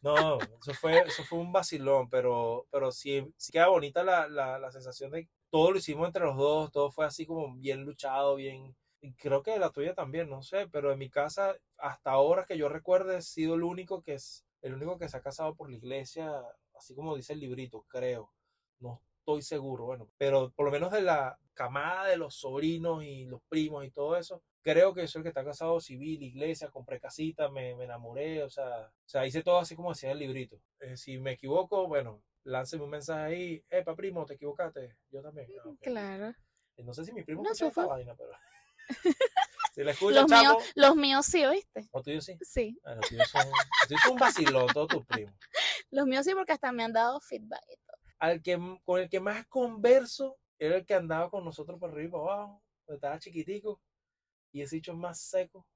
No, 0.00 0.38
eso 0.38 0.72
fue, 0.80 0.98
eso 1.00 1.22
fue 1.24 1.38
un 1.40 1.52
vacilón, 1.52 2.08
pero, 2.08 2.66
pero 2.70 2.90
sí, 2.90 3.22
sí 3.36 3.52
queda 3.52 3.68
bonita 3.68 4.02
la, 4.02 4.28
la, 4.28 4.58
la 4.58 4.72
sensación 4.72 5.10
de 5.10 5.24
que 5.24 5.30
todo 5.50 5.72
lo 5.72 5.76
hicimos 5.78 6.06
entre 6.06 6.24
los 6.24 6.38
dos, 6.38 6.72
todo 6.72 6.90
fue 6.90 7.04
así 7.04 7.26
como 7.26 7.54
bien 7.56 7.84
luchado, 7.84 8.34
bien, 8.36 8.74
y 9.02 9.12
creo 9.16 9.42
que 9.42 9.58
la 9.58 9.68
tuya 9.68 9.94
también, 9.94 10.30
no 10.30 10.42
sé, 10.42 10.68
pero 10.68 10.90
en 10.92 10.98
mi 10.98 11.10
casa, 11.10 11.54
hasta 11.76 12.12
ahora 12.12 12.46
que 12.46 12.56
yo 12.56 12.70
recuerde, 12.70 13.18
he 13.18 13.22
sido 13.22 13.56
el 13.56 13.62
único 13.62 14.00
que 14.02 14.14
es, 14.14 14.46
el 14.62 14.72
único 14.74 14.96
que 14.98 15.08
se 15.10 15.18
ha 15.18 15.22
casado 15.22 15.54
por 15.54 15.68
la 15.70 15.76
iglesia, 15.76 16.32
así 16.80 16.94
como 16.94 17.14
dice 17.14 17.34
el 17.34 17.40
librito, 17.40 17.84
creo. 17.88 18.32
No 18.80 19.00
estoy 19.18 19.42
seguro, 19.42 19.84
bueno, 19.84 20.08
pero 20.16 20.50
por 20.52 20.66
lo 20.66 20.72
menos 20.72 20.90
de 20.90 21.02
la 21.02 21.38
camada 21.54 22.06
de 22.06 22.16
los 22.16 22.34
sobrinos 22.34 23.04
y 23.04 23.26
los 23.26 23.42
primos 23.48 23.84
y 23.84 23.90
todo 23.90 24.16
eso, 24.16 24.42
creo 24.62 24.94
que 24.94 25.06
soy 25.06 25.20
el 25.20 25.24
que 25.24 25.28
está 25.28 25.44
casado 25.44 25.78
civil, 25.80 26.22
iglesia, 26.22 26.70
compré 26.70 26.98
casita, 26.98 27.50
me, 27.50 27.76
me 27.76 27.84
enamoré, 27.84 28.42
o 28.42 28.48
sea, 28.48 28.86
o 28.86 29.08
sea, 29.08 29.26
hice 29.26 29.42
todo 29.42 29.58
así 29.58 29.76
como 29.76 29.90
decía 29.90 30.12
el 30.12 30.18
librito. 30.18 30.60
Eh, 30.80 30.96
si 30.96 31.18
me 31.18 31.32
equivoco, 31.32 31.86
bueno, 31.86 32.22
lánceme 32.44 32.84
un 32.84 32.90
mensaje 32.90 33.22
ahí, 33.22 33.64
epa, 33.68 33.94
primo, 33.94 34.24
te 34.24 34.34
equivocaste, 34.34 34.96
yo 35.10 35.20
también. 35.22 35.48
Ah, 35.62 35.68
ok. 35.68 35.78
Claro. 35.82 36.34
No 36.78 36.94
sé 36.94 37.04
si 37.04 37.12
mi 37.12 37.22
primo 37.22 37.42
No, 37.42 37.52
escucha 37.52 37.68
esta 37.68 37.86
vaina, 37.86 38.14
pero... 38.16 38.32
si 39.74 39.84
la 39.84 39.90
escucha, 39.92 40.22
Los 40.22 40.30
míos, 40.30 40.56
los 40.74 40.96
míos 40.96 41.26
sí, 41.26 41.44
¿oíste? 41.44 41.88
o 41.92 42.02
tuyo 42.02 42.22
sí. 42.22 42.38
Sí. 42.40 42.80
Ah, 42.84 42.94
los 42.94 43.06
tuyos 43.08 43.28
son, 43.28 43.46
los 43.46 43.88
tuyos 43.88 44.00
son 44.02 44.12
un 44.12 44.18
vacilón, 44.18 44.66
todos 44.68 44.88
tus 44.88 45.06
primos. 45.06 45.34
Los 45.90 46.06
míos 46.06 46.24
sí, 46.24 46.34
porque 46.34 46.52
hasta 46.52 46.72
me 46.72 46.84
han 46.84 46.92
dado 46.92 47.20
feedback. 47.20 47.62
y 47.68 47.76
todo. 47.86 47.96
al 48.18 48.42
que, 48.42 48.58
con 48.84 49.00
el 49.00 49.08
que 49.08 49.20
más 49.20 49.46
converso 49.46 50.38
era 50.58 50.76
el 50.76 50.86
que 50.86 50.94
andaba 50.94 51.30
con 51.30 51.44
nosotros 51.44 51.78
por 51.78 51.90
arriba 51.90 52.08
y 52.08 52.10
por 52.10 52.30
abajo, 52.30 52.62
estaba 52.86 53.18
chiquitico, 53.18 53.80
y 54.52 54.62
ese 54.62 54.76
dicho 54.76 54.92
es 54.92 54.98
más 54.98 55.20
seco, 55.20 55.66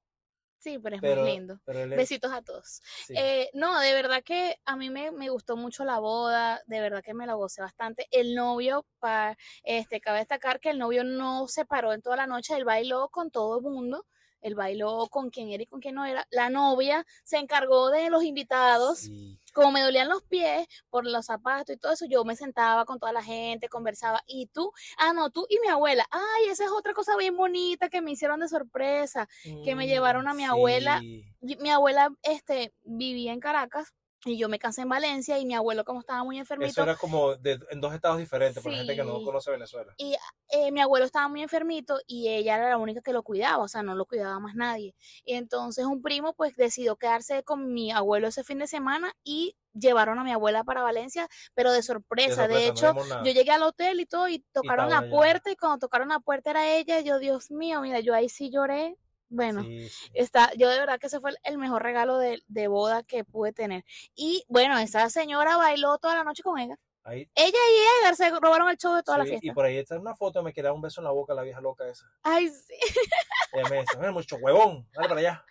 Sí, 0.57 0.79
pero 0.79 0.95
es 0.95 1.01
pero, 1.01 1.21
muy 1.21 1.31
lindo. 1.31 1.59
es- 1.67 1.95
Besitos 1.95 2.31
a 2.31 2.41
todos. 2.41 2.81
sí. 3.05 3.13
Eh, 3.15 3.49
no, 3.53 3.79
de 3.79 3.93
verdad 3.93 4.23
que 4.23 4.55
a 4.65 4.75
mí 4.75 4.89
me, 4.89 5.11
me 5.11 5.29
gustó 5.29 5.55
mucho 5.57 5.85
la 5.85 5.99
boda, 5.99 6.61
de 6.65 6.79
verdad 6.81 7.03
que 7.03 7.13
me 7.13 7.27
la 7.27 7.35
gocé 7.35 7.61
bastante. 7.61 8.07
El 8.09 8.33
novio, 8.33 8.85
pa, 8.99 9.37
este, 9.63 10.01
cabe 10.01 10.19
destacar 10.19 10.59
que 10.59 10.71
el 10.71 10.79
novio 10.79 11.03
no 11.03 11.47
se 11.47 11.65
paró 11.65 11.93
en 11.93 12.01
toda 12.01 12.15
la 12.17 12.25
noche, 12.27 12.55
él 12.55 12.65
bailó 12.65 13.09
con 13.09 13.29
todo 13.29 13.57
el 13.59 13.63
mundo, 13.63 14.07
él 14.45 14.53
bailó 14.53 15.07
con 15.09 15.31
quien 15.31 15.49
era 15.49 15.63
y 15.63 15.65
con 15.65 15.79
quien 15.79 15.95
no 15.95 16.05
era. 16.05 16.27
La 16.29 16.49
novia 16.51 17.03
se 17.23 17.37
encargó 17.37 17.89
de 17.89 18.11
los 18.11 18.23
invitados, 18.23 18.99
Sí. 18.99 19.39
como 19.53 19.71
me 19.71 19.81
dolían 19.81 20.07
los 20.07 20.21
pies 20.23 20.67
por 20.89 21.05
los 21.07 21.25
zapatos 21.25 21.75
y 21.75 21.79
todo 21.79 21.93
eso, 21.93 22.05
yo 22.05 22.23
me 22.25 22.35
sentaba 22.35 22.85
con 22.85 22.99
toda 22.99 23.11
la 23.11 23.23
gente, 23.23 23.69
conversaba. 23.69 24.21
Y 24.27 24.47
tú, 24.47 24.71
ah, 24.99 25.13
no, 25.13 25.31
tú 25.31 25.47
y 25.49 25.57
mi 25.61 25.67
abuela, 25.69 26.05
ay, 26.11 26.49
esa 26.49 26.65
es 26.65 26.71
otra 26.71 26.93
cosa 26.93 27.17
bien 27.17 27.35
bonita 27.35 27.89
que 27.89 28.01
me 28.01 28.11
hicieron 28.11 28.39
de 28.39 28.47
sorpresa. 28.47 29.27
que 29.63 29.75
me 29.75 29.87
llevaron 29.87 30.27
a 30.27 30.33
mi 30.35 30.43
abuela. 30.45 30.99
Sí. 30.99 31.23
Mi 31.59 31.69
abuela 31.71 32.09
este, 32.21 32.73
vivía 32.83 33.33
en 33.33 33.39
Caracas 33.39 33.93
y 34.25 34.37
yo 34.37 34.49
me 34.49 34.59
casé 34.59 34.81
en 34.81 34.89
Valencia 34.89 35.37
y 35.39 35.45
mi 35.45 35.53
abuelo 35.53 35.85
como 35.85 35.99
estaba 35.99 36.23
muy 36.23 36.39
enfermito, 36.39 36.71
Eso 36.71 36.83
era 36.83 36.95
como 36.95 37.35
de- 37.35 37.59
en 37.69 37.79
dos 37.79 37.93
estados 37.93 38.17
diferentes, 38.17 38.63
la 38.65 38.71
gente 38.71 38.95
que 38.95 39.03
no 39.03 39.21
conoce 39.23 39.51
Venezuela. 39.51 39.93
eh, 39.97 40.71
mi 40.71 40.81
abuelo 40.81 41.05
estaba 41.05 41.27
muy 41.27 41.41
enfermito 41.43 41.99
y 42.07 42.29
ella 42.29 42.55
era 42.55 42.69
la 42.69 42.77
única 42.77 43.01
que 43.01 43.13
lo 43.13 43.23
cuidaba, 43.23 43.63
o 43.63 43.67
sea, 43.67 43.83
no 43.83 43.95
lo 43.95 44.05
cuidaba 44.05 44.39
más 44.39 44.55
nadie. 44.55 44.95
Y 45.23 45.35
entonces 45.35 45.85
un 45.85 46.01
primo 46.01 46.33
pues 46.33 46.55
decidió 46.55 46.95
quedarse 46.95 47.43
con 47.43 47.73
mi 47.73 47.91
abuelo 47.91 48.27
ese 48.27 48.43
fin 48.43 48.59
de 48.59 48.67
semana 48.67 49.13
y 49.23 49.55
llevaron 49.73 50.17
a 50.19 50.23
mi 50.23 50.31
abuela 50.31 50.63
para 50.63 50.81
Valencia, 50.81 51.27
pero 51.53 51.71
de 51.71 51.83
sorpresa. 51.83 52.47
De, 52.47 52.55
sorpresa, 52.55 52.89
hecho, 52.91 52.93
yo 53.25 53.31
llegué 53.33 53.51
al 53.51 53.63
hotel 53.63 53.99
y 53.99 54.05
todo 54.05 54.27
y 54.29 54.39
tocaron 54.53 54.89
la 54.89 55.01
puerta 55.09 55.51
y 55.51 55.55
cuando 55.55 55.79
tocaron 55.79 56.09
la 56.09 56.19
puerta 56.19 56.51
era 56.51 56.73
ella, 56.73 57.01
yo, 57.01 57.19
Dios 57.19 57.51
mío, 57.51 57.81
mira, 57.81 57.99
yo 57.99 58.13
ahí 58.13 58.29
sí 58.29 58.49
lloré. 58.49 58.97
Bueno, 59.29 59.63
Sí, 59.63 59.89
sí. 59.89 60.11
Está, 60.13 60.51
yo 60.53 60.69
de 60.69 60.79
verdad 60.79 60.99
que 60.99 61.07
ese 61.07 61.19
fue 61.19 61.31
el- 61.43 61.57
mejor 61.57 61.81
regalo 61.83 62.17
de, 62.17 62.41
de 62.47 62.67
boda 62.67 63.03
que 63.03 63.23
pude 63.23 63.53
tener. 63.53 63.83
Y 64.15 64.45
bueno, 64.47 64.77
esa 64.77 65.09
señora 65.09 65.57
bailó 65.57 65.97
toda 65.97 66.15
la 66.15 66.23
noche 66.23 66.43
con 66.43 66.59
ella. 66.59 66.77
Ahí, 67.03 67.29
Ella 67.35 67.51
y 67.51 68.01
Edgar 68.03 68.15
se 68.15 68.29
robaron 68.39 68.67
el 68.69 68.77
show 68.77 68.95
de 68.95 69.03
toda 69.03 69.19
la 69.19 69.23
sí, 69.25 69.29
fiesta. 69.31 69.47
Y 69.47 69.51
por 69.51 69.65
ahí 69.65 69.77
está 69.77 69.99
una 69.99 70.15
foto, 70.15 70.41
me 70.41 70.53
queda 70.53 70.73
un 70.73 70.81
beso 70.81 71.01
en 71.01 71.05
la 71.05 71.11
boca 71.11 71.35
la 71.35 71.43
vieja 71.43 71.61
loca 71.61 71.87
esa. 71.87 72.05
Ay, 72.23 72.49
sí. 72.49 72.73
Ella 73.53 73.69
me 73.69 73.81
dice, 73.81 73.97
"Mira, 73.97 74.11
mucho 74.11 74.37
huevón, 74.37 74.87
dale 74.91 75.07
para 75.09 75.19
allá. 75.19 75.45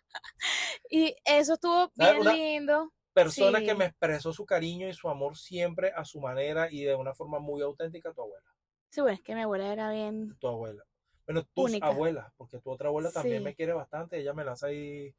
Y 0.90 1.14
eso 1.24 1.54
estuvo 1.54 1.90
bien 1.94 2.18
Una- 2.18 2.32
lindo. 2.32 2.92
Persona 3.12 3.60
que 3.60 3.74
me 3.76 3.84
expresó 3.84 4.32
su 4.32 4.44
cariño 4.44 4.88
y 4.88 4.92
su 4.94 5.08
amor 5.08 5.37
siempre 5.38 5.92
a 5.94 6.04
su 6.04 6.20
manera 6.20 6.68
y 6.72 6.82
de 6.82 6.96
una 6.96 7.14
forma 7.14 7.38
muy 7.38 7.62
auténtica, 7.62 8.12
tu 8.12 8.22
abuela. 8.22 8.44
Sí, 8.90 9.00
bueno, 9.00 9.14
es 9.14 9.22
que 9.22 9.37
mi 9.37 9.42
abuela 9.42 9.72
era 9.72 9.92
bien. 9.92 10.37
tu 10.40 10.48
abuela. 10.48 10.82
Bueno, 11.26 11.42
tus 11.54 11.64
Única. 11.70 11.87
abuelas, 11.87 12.32
porque 12.37 12.58
tu 12.60 12.70
otra 12.70 12.88
abuela 12.88 13.10
también 13.10 13.38
Sí. 13.38 13.44
me 13.44 13.54
quiere 13.54 13.72
bastante, 13.72 14.18
ella 14.18 14.32
me 14.34 14.44
lanza 14.44 14.66
ahí, 14.66 15.14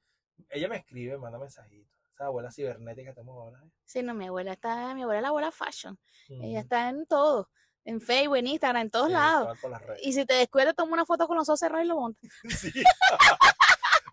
ella 0.50 0.68
me 0.68 0.78
escribe, 0.78 1.18
manda 1.18 1.40
mensajitos. 1.40 1.92
Esa 2.14 2.26
abuela 2.28 2.52
cibernética 2.52 3.10
que 3.10 3.16
tenemos 3.16 3.36
ahora. 3.42 3.60
¿eh? 3.66 3.70
Sí, 3.84 4.02
no, 4.04 4.14
mi 4.14 4.28
abuela 4.28 4.54
está, 4.54 4.94
mi 4.94 5.02
abuela 5.02 5.20
es 5.20 5.24
la 5.24 5.28
abuela 5.30 5.52
fashion. 5.52 5.98
Ella 6.30 6.62
está 6.62 6.90
en 6.90 7.06
todo. 7.08 7.50
En 7.84 8.02
Facebook, 8.02 8.38
en 8.38 8.48
Instagram, 8.48 8.82
en 8.84 8.90
todos 8.90 9.08
Sí, 9.08 9.14
lados. 9.14 9.60
Y 10.02 10.14
si 10.14 10.26
te 10.26 10.34
descuidas, 10.36 10.74
toma 10.76 10.94
una 10.94 11.06
foto 11.06 11.28
con 11.28 11.38
los 11.38 11.48
ojos 11.50 11.60
cerrados 11.60 11.86
y 11.86 11.88
lo 11.90 12.00
montas. 12.00 12.32
Sí. 12.72 12.72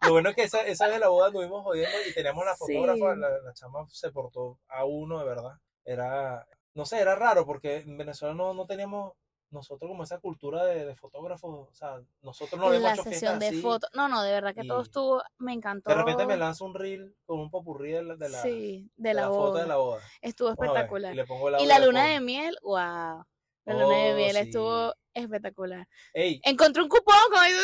Lo 0.03 0.11
bueno 0.11 0.31
es 0.31 0.35
que 0.35 0.43
esa, 0.43 0.63
esa 0.63 0.87
vez 0.87 0.95
de 0.95 1.01
la 1.01 1.09
boda 1.09 1.29
anduvimos 1.29 1.63
jodiendo 1.63 1.97
y 2.09 2.13
teníamos 2.13 2.45
la 2.45 2.57
Sí. 2.57 2.59
fotógrafa, 2.75 3.15
la, 3.15 3.39
la 3.39 3.53
chama 3.55 3.87
se 3.89 4.11
portó 4.11 4.59
a 4.69 4.85
uno 4.85 5.21
de 5.21 5.25
verdad. 5.25 5.53
Era, 5.85 6.45
no 6.75 6.85
sé, 6.85 6.99
era 7.01 7.15
raro 7.15 7.47
porque 7.47 7.77
en 7.79 7.97
Venezuela 7.97 8.35
no, 8.35 8.53
no 8.53 8.67
teníamos 8.67 9.13
nosotros 9.53 9.89
como 9.89 10.03
esa 10.05 10.19
cultura 10.19 10.65
de, 10.65 10.85
de 10.87 10.97
fotógrafos, 10.97 11.69
o 11.71 11.75
sea, 11.75 12.01
nosotros 12.23 12.59
no 12.61 12.67
habíamos 12.69 12.89
la 12.89 12.95
hecho 12.95 13.03
sesión 13.05 13.39
de 13.39 13.53
fotos. 13.61 13.91
No, 13.95 14.09
no, 14.09 14.23
de 14.23 14.31
verdad 14.33 14.55
que 14.55 14.65
todo 14.65 14.83
estuvo, 14.83 15.23
me 15.39 15.53
encantó. 15.53 15.91
De 15.91 15.97
repente 15.97 16.27
me 16.27 16.37
lanza 16.37 16.65
un 16.65 16.75
reel 16.75 17.15
con 17.27 17.41
un 17.41 17.51
popurrí 17.51 17.93
de 17.93 18.03
la, 18.03 18.17
de 18.17 18.29
la, 18.29 18.43
sí, 18.43 18.91
de 18.97 19.09
de 19.11 19.15
la, 19.15 19.23
la 19.23 19.29
foto 19.29 19.41
boda. 19.51 19.63
de 19.63 19.69
la 19.69 19.77
boda. 19.77 20.03
Estuvo 20.21 20.49
a 20.49 20.55
ver, 20.55 20.67
espectacular. 20.67 21.13
Y 21.13 21.17
le 21.17 21.25
pongo 21.27 21.49
el 21.49 21.61
Y 21.61 21.67
la 21.67 21.79
luna 21.79 22.05
de 22.05 22.15
fondo. 22.15 22.25
miel, 22.27 22.57
wow. 22.63 23.25
La 23.65 23.75
luna 23.75 23.97
de 23.97 24.13
Oh, 24.13 24.17
miel 24.17 24.33
sí. 24.33 24.39
estuvo 24.39 24.95
espectacular. 25.15 25.87
Ey, 26.15 26.41
Encontré 26.45 26.83
un 26.83 26.89
cupón, 26.89 27.15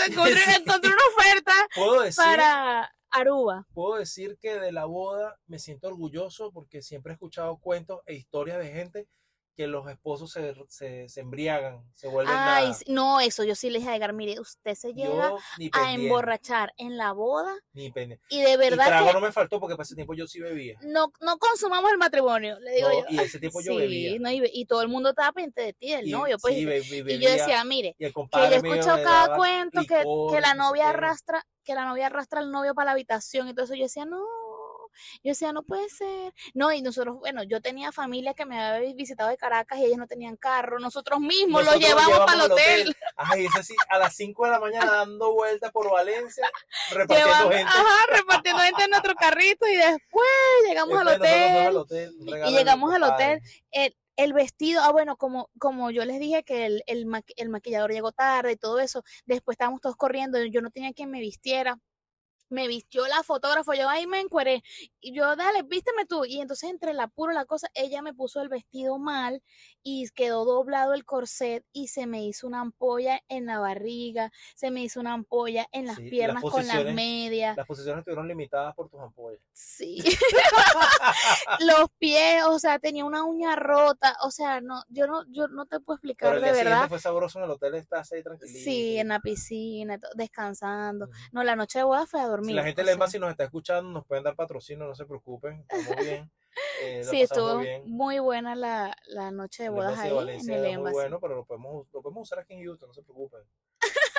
encontré, 0.09 0.41
encontré 0.59 0.91
una 0.91 1.03
oferta 1.17 1.53
puedo 1.75 2.03
decir, 2.03 2.23
para 2.23 2.91
Aruba. 3.11 3.67
puedo 3.73 3.97
decir 3.97 4.37
que 4.39 4.61
de 4.61 4.71
la 4.71 4.85
boda 4.85 5.37
me 5.47 5.59
siento 5.59 5.89
orgulloso 5.89 6.53
porque 6.53 6.83
siempre 6.83 7.13
he 7.13 7.15
escuchado 7.15 7.57
cuentos 7.57 8.01
e 8.07 8.15
historias 8.15 8.59
de 8.59 8.69
gente 8.71 9.09
que 9.59 9.67
los 9.67 9.89
esposos 9.91 10.31
se, 10.31 10.55
se, 10.69 11.09
se 11.09 11.21
embriagan, 11.21 11.83
se 11.93 12.07
vuelven 12.07 12.33
Ay, 12.47 12.69
nada. 12.69 12.79
no, 12.87 13.19
eso 13.19 13.43
yo 13.43 13.57
sí 13.57 13.71
les 13.71 13.83
dije 13.83 13.91
a 13.93 13.97
Edgar, 13.97 14.13
mire, 14.13 14.39
usted 14.39 14.77
se 14.77 14.95
llega 14.95 15.33
a 15.73 15.93
emborrachar 15.93 16.73
en 16.77 16.97
la 16.97 17.11
boda 17.11 17.53
ni 17.73 17.91
pendiente. 17.91 18.25
y 18.31 18.41
de 18.41 18.53
Y 18.53 18.57
verdad 18.57 18.85
trago 18.87 19.09
que 19.09 19.13
no 19.15 19.21
me 19.21 19.33
faltó 19.33 19.59
porque 19.59 19.75
para 19.75 19.83
ese 19.83 19.97
tiempo 19.97 20.15
yo 20.15 20.29
sí 20.29 20.39
bebía. 20.39 20.79
no, 20.83 21.13
no 21.21 21.39
consumamos 21.39 21.91
el 21.91 21.99
matrimonio, 21.99 22.57
le 22.61 22.71
digo 22.77 22.89
No, 22.89 23.01
yo. 23.01 23.07
y 23.09 23.19
ese 23.19 23.41
tiempo 23.41 23.61
yo 23.61 23.73
Sí, 23.73 23.79
bebía. 23.79 24.17
no, 24.21 24.31
y, 24.31 24.49
y 24.53 24.65
todo 24.67 24.81
el 24.83 24.89
mundo 24.89 25.09
estaba 25.09 25.33
pendiente 25.33 25.63
de 25.63 25.73
ti, 25.73 25.91
del 25.91 26.07
Y, 26.07 26.13
novio, 26.13 26.39
pues. 26.39 26.55
sí, 26.55 26.61
y- 26.63 27.15
y 27.15 27.19
yo 27.19 27.29
decía, 27.29 27.65
mire, 27.65 27.97
y 27.99 28.05
que 28.05 28.13
yo 28.13 28.55
escucho 28.59 28.97
me 28.97 29.03
cada 29.03 29.35
cuento 29.35 29.81
que, 29.89 29.99
licor, 29.99 30.31
que 30.33 30.41
la 30.41 30.55
novia 30.55 30.91
arrastra, 30.91 31.45
que 31.65 31.75
la 31.75 31.85
novia 31.85 32.07
arrastra 32.07 32.39
al 32.39 32.53
novio 32.53 32.77
para 32.77 32.85
la 32.87 32.93
habitación 32.93 33.49
y 33.49 33.55
todo 33.55 33.65
eso. 33.65 33.75
Yo 33.75 33.83
decía, 33.83 34.05
no, 34.05 34.25
yo 35.23 35.31
decía, 35.31 35.53
no 35.53 35.63
puede 35.63 35.89
ser. 35.89 36.35
No, 36.55 36.73
y 36.73 36.83
nosotros, 36.83 37.19
bueno, 37.19 37.43
yo 37.43 37.61
tenía 37.61 37.93
familia 37.93 38.35
que 38.35 38.47
me 38.47 38.61
había 38.61 38.95
visitado 38.95 39.31
de 39.31 39.37
Caracas 39.37 39.79
y 39.79 39.85
ellos 39.85 39.99
no 39.99 40.07
tenían 40.07 40.37
carro. 40.37 40.79
Nosotros 40.79 41.21
mismos 41.21 41.65
Nosotros 41.65 41.81
los 41.81 41.91
llevamos 41.91 42.19
para 42.21 42.33
el 42.33 42.41
al 42.41 42.53
hotel. 42.53 42.97
Ay, 43.17 43.47
ese 43.47 43.63
sí, 43.63 43.77
a 43.89 43.99
las 43.99 44.15
5 44.17 44.45
de 44.45 44.51
la 44.51 44.61
mañana 44.61 44.91
dando 44.93 45.33
vueltas 45.33 45.71
por 45.73 45.91
Valencia, 45.91 46.49
repartiendo 46.93 47.51
gente. 47.51 47.65
ajá, 47.65 48.07
repartiendo 48.17 48.63
gente 48.63 48.85
en 48.85 48.91
nuestro 48.91 49.15
carrito 49.15 49.67
y 49.67 49.77
después 49.77 50.29
llegamos 50.67 50.99
al 50.99 51.19
Después 51.19 51.77
hotel. 51.77 52.19
Y 52.47 52.51
llegamos 52.53 52.95
al 52.95 53.03
hotel. 53.03 53.41
El, 53.71 53.97
el 54.19 54.33
vestido, 54.33 54.83
ah, 54.83 54.91
bueno, 54.91 55.17
como, 55.17 55.49
como 55.59 55.93
yo 55.93 56.05
les 56.05 56.19
dije 56.19 56.43
que 56.43 56.67
el, 56.67 56.83
el, 56.87 57.07
el 57.37 57.49
maquillador 57.49 57.93
llegó 57.93 58.11
tarde 58.11 58.53
y 58.53 58.57
todo 58.57 58.81
eso, 58.81 59.05
después 59.27 59.55
estábamos 59.55 59.81
todos 59.81 59.95
corriendo, 59.95 60.45
yo 60.45 60.61
no 60.61 60.71
tenía 60.71 60.93
quien 60.93 61.09
me 61.11 61.21
vistiera. 61.21 61.79
Me 62.49 62.69
vistió 62.69 63.07
la 63.07 63.23
fotógrafa, 63.23 63.75
yo 63.75 63.89
ahí 63.89 64.07
me 64.07 64.21
encueré. 64.21 64.63
Y 65.01 65.13
yo, 65.15 65.37
dale, 65.37 65.63
vísteme 65.63 66.07
tú. 66.07 66.25
Y 66.25 66.41
entonces, 66.41 66.71
entre 66.71 66.93
el 66.93 67.01
apuro, 67.01 67.33
la 67.33 67.45
cosa, 67.45 67.69
ella 67.75 68.03
me 68.03 68.15
puso 68.15 68.41
el 68.41 68.49
vestido 68.49 68.99
mal 68.99 69.43
y 69.83 70.09
quedó 70.11 70.45
doblado 70.45 70.93
el 70.95 71.05
corset 71.05 71.65
y 71.73 71.89
se 71.89 72.07
me 72.07 72.25
hizo 72.25 72.47
una 72.47 72.61
ampolla 72.61 73.21
en 73.29 73.47
la 73.47 73.59
barriga, 73.59 74.33
se 74.55 74.71
me 74.71 74.83
hizo 74.83 75.01
una 75.01 75.15
ampolla 75.15 75.67
en 75.73 75.87
las 75.87 75.97
Sí, 75.97 76.03
las 76.03 76.11
piernas 76.11 76.43
con 76.43 76.67
las 76.67 76.85
medias. 76.95 77.57
Las 77.57 77.67
posiciones 77.67 78.01
estuvieron 78.01 78.29
limitadas 78.29 78.75
por 78.75 78.89
tus 78.89 79.01
ampollas. 79.01 79.41
Sí. 79.53 79.99
Los 81.61 81.91
pies, 81.99 82.45
o 82.45 82.59
sea, 82.59 82.79
tenía 82.79 83.05
una 83.05 83.25
uña 83.25 83.57
rota, 83.57 84.17
o 84.23 84.31
sea, 84.31 84.61
no, 84.61 84.83
yo 84.89 85.07
no, 85.07 85.25
yo 85.29 85.49
no 85.49 85.67
te 85.67 85.81
puedo 85.81 85.99
Pero 86.01 86.15
explicar 86.15 86.37
el 86.37 86.43
de 86.43 86.53
verdad. 86.53 86.89
fue 86.89 86.99
sabroso 86.99 87.39
en 87.39 87.45
el 87.47 87.51
hotel, 87.51 87.75
estás 87.75 88.13
ahí 88.13 88.23
tranquilito. 88.23 88.59
Sí, 88.59 88.99
en 88.99 89.09
la 89.09 89.21
piscina, 89.21 89.99
descansando. 90.15 91.07
Ujú. 91.07 91.15
No, 91.33 91.45
la 91.45 91.57
noche 91.57 91.79
de 91.81 91.85
boda 91.85 92.07
fue 92.07 92.21
a 92.21 92.27
dormir. 92.39 92.51
Si 92.51 92.55
la 92.57 92.65
gente 92.65 92.81
o 92.81 92.85
de 92.85 92.87
sea, 92.87 92.95
Lemba 92.95 93.07
si 93.09 93.19
nos 93.19 93.31
está 93.31 93.45
escuchando, 93.45 93.91
nos 93.91 94.07
pueden 94.07 94.25
dar 94.25 94.35
patrocinio, 94.37 94.87
no 94.87 94.95
se 94.95 95.05
preocupen, 95.07 95.65
estamos 95.69 95.97
bien. 96.21 96.31
eh, 96.83 97.05
sí, 97.05 97.21
estuvo 97.23 97.59
bien. 97.59 97.83
muy 97.87 98.19
buena 98.19 98.55
la, 98.55 98.97
la 99.07 99.31
noche 99.31 99.65
de 99.65 99.69
bodas 99.69 99.93
Embassy 99.93 100.09
de 100.09 100.09
ahí 100.11 100.17
Valencia 100.17 100.53
en 100.53 100.59
el 100.59 100.65
muy 100.65 100.73
Embassy. 100.75 100.95
bueno, 100.95 101.21
pero 101.21 101.35
lo 101.37 101.45
podemos, 101.45 101.87
lo 101.93 102.03
podemos 102.03 102.23
usar 102.23 102.39
aquí 102.41 102.55
en 102.55 102.65
Houston, 102.65 102.89
no 102.89 102.95
se 102.95 103.03
preocupen. 103.03 103.41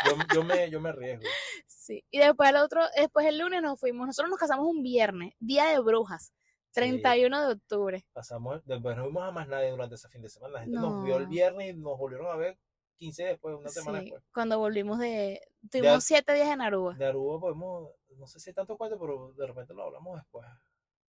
Yo, 0.05 0.11
yo, 0.33 0.43
me, 0.43 0.69
yo 0.69 0.79
me 0.79 0.89
arriesgo. 0.89 1.23
Sí. 1.67 2.05
Y 2.11 2.19
después 2.19 2.47
el 2.51 2.57
otro, 2.57 2.83
después 2.95 3.25
el 3.25 3.39
lunes 3.39 3.63
nos 3.63 3.79
fuimos. 3.79 4.05
Nosotros 4.05 4.29
nos 4.29 4.37
casamos 4.37 4.67
un 4.67 4.83
viernes, 4.83 5.33
día 5.39 5.65
de 5.65 5.79
brujas, 5.79 6.33
Sí. 6.67 6.73
31 6.75 7.47
de 7.47 7.53
octubre. 7.53 8.05
Pasamos, 8.13 8.61
después 8.65 8.95
no 8.95 9.07
vimos 9.07 9.23
a 9.23 9.31
más 9.31 9.47
nadie 9.47 9.71
durante 9.71 9.95
ese 9.95 10.07
fin 10.07 10.21
de 10.21 10.29
semana. 10.29 10.53
La 10.53 10.59
gente 10.61 10.77
nos 10.77 11.03
vio 11.03 11.17
el 11.17 11.25
viernes 11.25 11.73
y 11.73 11.77
nos 11.77 11.97
volvieron 11.97 12.27
a 12.27 12.35
ver 12.35 12.59
15 12.99 13.23
después, 13.23 13.55
una 13.57 13.69
semana 13.69 13.99
Sí, 13.99 14.05
después. 14.05 14.23
cuando 14.33 14.59
volvimos 14.59 14.99
de, 14.99 15.41
tuvimos 15.71 16.03
siete 16.03 16.33
días 16.33 16.49
en 16.49 16.61
Aruba. 16.61 16.93
De 16.95 17.05
Aruba 17.05 17.39
podemos, 17.39 17.89
no 18.17 18.27
sé 18.27 18.39
si 18.39 18.49
hay 18.49 18.53
tanto 18.53 18.77
cuento, 18.77 18.99
pero 18.99 19.31
de 19.33 19.47
repente 19.47 19.73
lo 19.73 19.83
hablamos 19.83 20.17
después. 20.19 20.45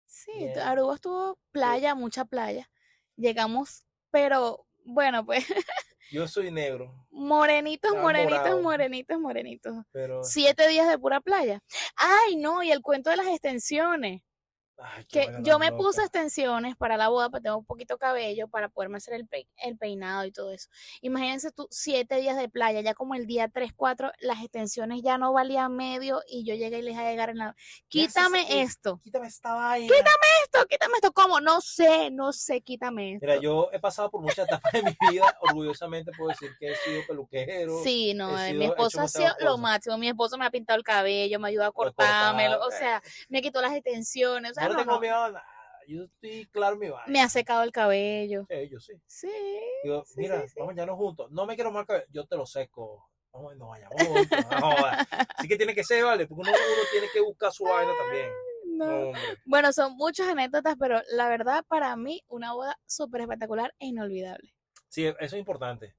Sí, 0.07 0.33
Bien. 0.37 0.59
Aruba 0.61 0.95
estuvo 0.97 1.39
playa, 1.53 1.95
mucha 1.95 2.25
playa. 2.25 2.71
Llegamos, 3.17 3.85
pero 4.11 4.67
bueno, 4.85 5.25
pues 5.25 5.45
Yo 6.11 6.29
soy 6.29 6.51
negro, 6.51 7.07
morenitos, 7.11 7.89
Estaba 7.91 8.03
morenitos, 8.03 8.39
morado. 8.41 8.63
morenitos, 8.63 9.21
morenitos. 9.21 9.75
pero... 9.93 10.23
Siete 10.23 10.69
días 10.69 10.89
de 10.89 10.99
pura 10.99 11.21
playa. 11.21 11.63
Ay, 11.97 12.37
no, 12.37 12.63
y 12.63 12.71
el 12.71 12.83
cuento 12.83 13.11
de 13.11 13.17
las 13.17 13.27
extensiones. 13.27 14.23
Ay, 14.79 15.05
Que 15.07 15.29
yo 15.43 15.59
me 15.59 15.67
loca. 15.71 15.77
puse 15.79 16.03
extensiones 16.03 16.77
para 16.77 16.97
la 16.97 17.09
boda, 17.09 17.29
porque 17.31 17.43
tengo 17.45 17.59
un 17.59 17.65
poquito 17.65 17.95
de 17.95 17.99
cabello 17.99 18.49
para 18.49 18.69
poderme 18.69 18.97
hacer 18.99 19.15
el, 19.15 19.27
pe- 19.27 19.49
el 19.59 19.77
peinado 19.79 20.25
y 20.25 20.33
todo 20.33 20.51
eso. 20.53 20.69
Imagínense 21.01 21.51
tú, 21.53 21.67
siete 21.71 22.17
días 22.17 22.37
de 22.37 22.49
playa, 22.49 22.81
ya 22.81 22.95
como 22.95 23.15
el 23.15 23.27
día 23.27 23.49
3, 23.49 23.73
4, 23.75 24.13
las 24.21 24.41
extensiones 24.43 25.03
ya 25.03 25.19
no 25.19 25.33
valían 25.33 25.75
medio 25.77 26.23
y 26.29 26.45
yo 26.45 26.55
llegué 26.55 26.79
y 26.79 26.83
les 26.83 26.97
dejé 26.97 27.11
llegar 27.11 27.31
en 27.31 27.39
la... 27.39 27.57
¿Qué 27.89 28.01
haces 28.03 28.15
Quítame 28.15 28.41
aquí? 28.43 28.59
esto, 28.59 29.01
Quítame 29.03 29.27
esta 29.29 29.55
vaina. 29.55 29.87
esto, 30.45 30.67
quítame 30.69 30.95
esto, 30.97 31.13
¿cómo? 31.13 31.41
No 31.41 31.61
sé, 31.61 32.11
no 32.11 32.33
sé, 32.33 32.61
quítame 32.61 33.15
esto. 33.15 33.27
Mira, 33.27 33.41
yo 33.41 33.69
he 33.73 33.79
pasado 33.79 34.11
por 34.11 34.21
muchas 34.21 34.47
etapas 34.47 34.73
de 34.73 34.83
mi 34.83 34.97
vida. 35.11 35.37
Orgullosamente 35.41 36.11
puedo 36.17 36.31
decir 36.31 36.51
que 36.59 36.73
he 36.73 36.77
sido 36.77 37.03
peluquero. 37.07 37.83
Sí, 37.83 38.15
no, 38.15 38.37
eh, 38.39 38.49
sido- 38.49 38.59
mi 38.59 38.65
esposo 38.67 39.01
ha 39.01 39.09
sido 39.09 39.35
lo 39.41 39.59
máximo. 39.59 39.97
Mi 39.99 40.09
esposo 40.09 40.37
me 40.39 40.45
ha 40.47 40.51
pintado 40.51 40.77
el 40.77 40.85
cabello, 40.85 41.39
me 41.39 41.49
ayuda 41.49 41.69
a 41.69 41.73
cortármelo, 41.73 42.57
o 42.57 42.61
cortado, 42.61 42.79
sea, 42.81 43.03
me 43.29 43.43
quitó 43.43 43.61
las 43.61 43.73
extensiones, 43.75 44.53
o 44.53 44.55
sea, 44.55 44.64
no 44.69 44.75
le 44.75 44.85
no, 44.85 44.85
tengo 44.85 45.01
miedo 45.01 45.17
a 45.17 45.31
nada. 45.31 45.47
Yo 45.87 46.05
estoy 46.05 46.47
claro 46.47 46.77
mi 46.77 46.89
vaina. 46.89 47.05
me 47.13 47.21
ha 47.21 47.29
secado 47.29 47.63
el 47.63 47.71
cabello. 47.73 48.47
Sí, 48.49 48.69
yo 48.71 48.81
sí. 48.81 48.93
Sí, 49.07 49.31
Digo, 49.83 50.03
Sí, 50.07 50.15
mira, 50.17 50.41
sí, 50.43 50.49
sí. 50.49 50.55
vamos 50.59 50.75
ya 50.75 50.87
no 50.87 50.97
juntos. 50.97 51.31
No 51.31 51.45
me 51.47 51.55
quiero 51.57 51.71
más 51.71 51.85
cabello. 51.87 52.07
Yo 52.11 52.27
te 52.27 52.37
lo 52.37 52.47
seco. 52.47 53.11
Vamos, 53.33 53.53
vayamos 53.59 54.03
juntos. 54.07 54.39
no 54.51 54.61
jodas. 54.77 55.07
Así 55.37 55.47
que 55.49 55.57
tiene 55.57 55.75
que 55.75 55.85
ser, 55.85 56.05
¿vale? 56.05 56.27
Porque 56.27 56.41
uno, 56.41 56.51
uno 56.51 56.83
tiene 56.91 57.07
que 57.13 57.21
buscar 57.21 57.53
su 57.53 57.65
vaina 57.65 57.93
también. 57.99 58.31
no. 58.79 59.13
Bueno, 59.45 59.73
son 59.75 59.95
muchas 59.97 60.27
anécdotas, 60.29 60.77
pero 60.79 61.03
la 61.11 61.29
verdad, 61.29 61.65
para 61.69 61.95
mí, 61.97 62.23
una 62.29 62.55
boda 62.55 62.79
súper 62.87 63.21
espectacular 63.23 63.75
e 63.79 63.87
inolvidable. 63.87 64.55
Sí, 64.89 65.05
eso 65.07 65.17
es 65.21 65.33
importante. 65.35 65.95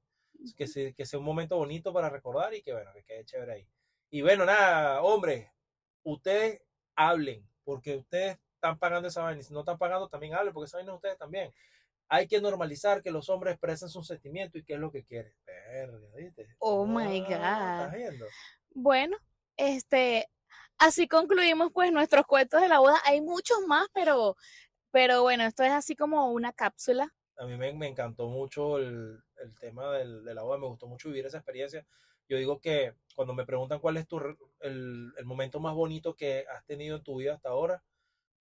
Que, 0.56 0.66
se- 0.66 0.94
que 0.94 1.06
sea 1.06 1.18
un 1.20 1.24
momento 1.24 1.56
bonito 1.56 1.92
para 1.92 2.08
recordar 2.10 2.52
y 2.54 2.62
que, 2.62 2.72
bueno, 2.72 2.90
que 2.92 3.04
quede 3.04 3.24
chévere 3.24 3.52
ahí. 3.52 3.68
Y 4.10 4.22
bueno, 4.22 4.44
nada, 4.44 5.02
hombre, 5.02 5.52
ustedes 6.02 6.62
hablen, 6.94 7.48
porque 7.64 7.96
ustedes 7.96 8.38
están 8.56 8.78
pagando 8.78 9.08
esa 9.08 9.22
vaina. 9.22 9.40
Y 9.40 9.44
si 9.44 9.52
no 9.54 9.60
están 9.60 9.78
pagando, 9.78 10.08
también 10.08 10.34
hablen, 10.34 10.52
porque 10.52 10.66
esa 10.66 10.78
vaina 10.78 10.92
es 10.92 10.96
ustedes 10.96 11.18
también. 11.18 11.52
Hay 12.08 12.26
que 12.28 12.40
normalizar 12.40 13.02
que 13.02 13.10
los 13.10 13.28
hombres 13.28 13.54
expresen 13.54 13.88
sus 13.88 14.06
sentimientos 14.06 14.60
y 14.60 14.64
qué 14.64 14.74
es 14.74 14.78
lo 14.80 14.90
que 14.92 15.04
quieren. 15.04 15.32
Verga, 15.44 15.98
¿viste? 16.16 16.46
Oh 16.58 16.86
my 16.86 17.24
Ah, 17.30 17.90
God. 17.90 18.26
Bueno, 18.70 19.16
este, 19.56 20.28
así 20.78 21.08
concluimos 21.08 21.72
pues 21.72 21.92
nuestros 21.92 22.26
cuentos 22.26 22.60
de 22.60 22.68
la 22.68 22.78
boda. 22.78 22.98
Hay 23.04 23.20
muchos 23.20 23.58
más, 23.66 23.88
pero, 23.92 24.36
pero 24.90 25.22
bueno, 25.22 25.44
esto 25.44 25.64
es 25.64 25.72
así 25.72 25.96
como 25.96 26.30
una 26.30 26.52
cápsula. 26.52 27.12
A 27.38 27.44
mí 27.46 27.56
me, 27.56 27.72
me 27.74 27.88
encantó 27.88 28.28
mucho 28.28 28.78
el, 28.78 29.20
el 29.42 29.54
tema 29.58 29.92
del, 29.92 30.24
de 30.24 30.34
la 30.34 30.42
boda, 30.42 30.58
me 30.58 30.66
gustó 30.66 30.86
mucho 30.86 31.08
vivir 31.08 31.26
esa 31.26 31.38
experiencia. 31.38 31.86
Yo 32.28 32.36
digo 32.38 32.60
que 32.60 32.94
cuando 33.14 33.34
me 33.34 33.44
preguntan 33.46 33.80
cuál 33.80 33.96
es 33.96 34.06
tu, 34.06 34.18
el, 34.60 35.12
el 35.16 35.24
momento 35.24 35.60
más 35.60 35.74
bonito 35.74 36.14
que 36.14 36.44
has 36.48 36.64
tenido 36.64 36.96
en 36.96 37.02
tu 37.02 37.16
vida 37.16 37.34
hasta 37.34 37.50
ahora, 37.50 37.82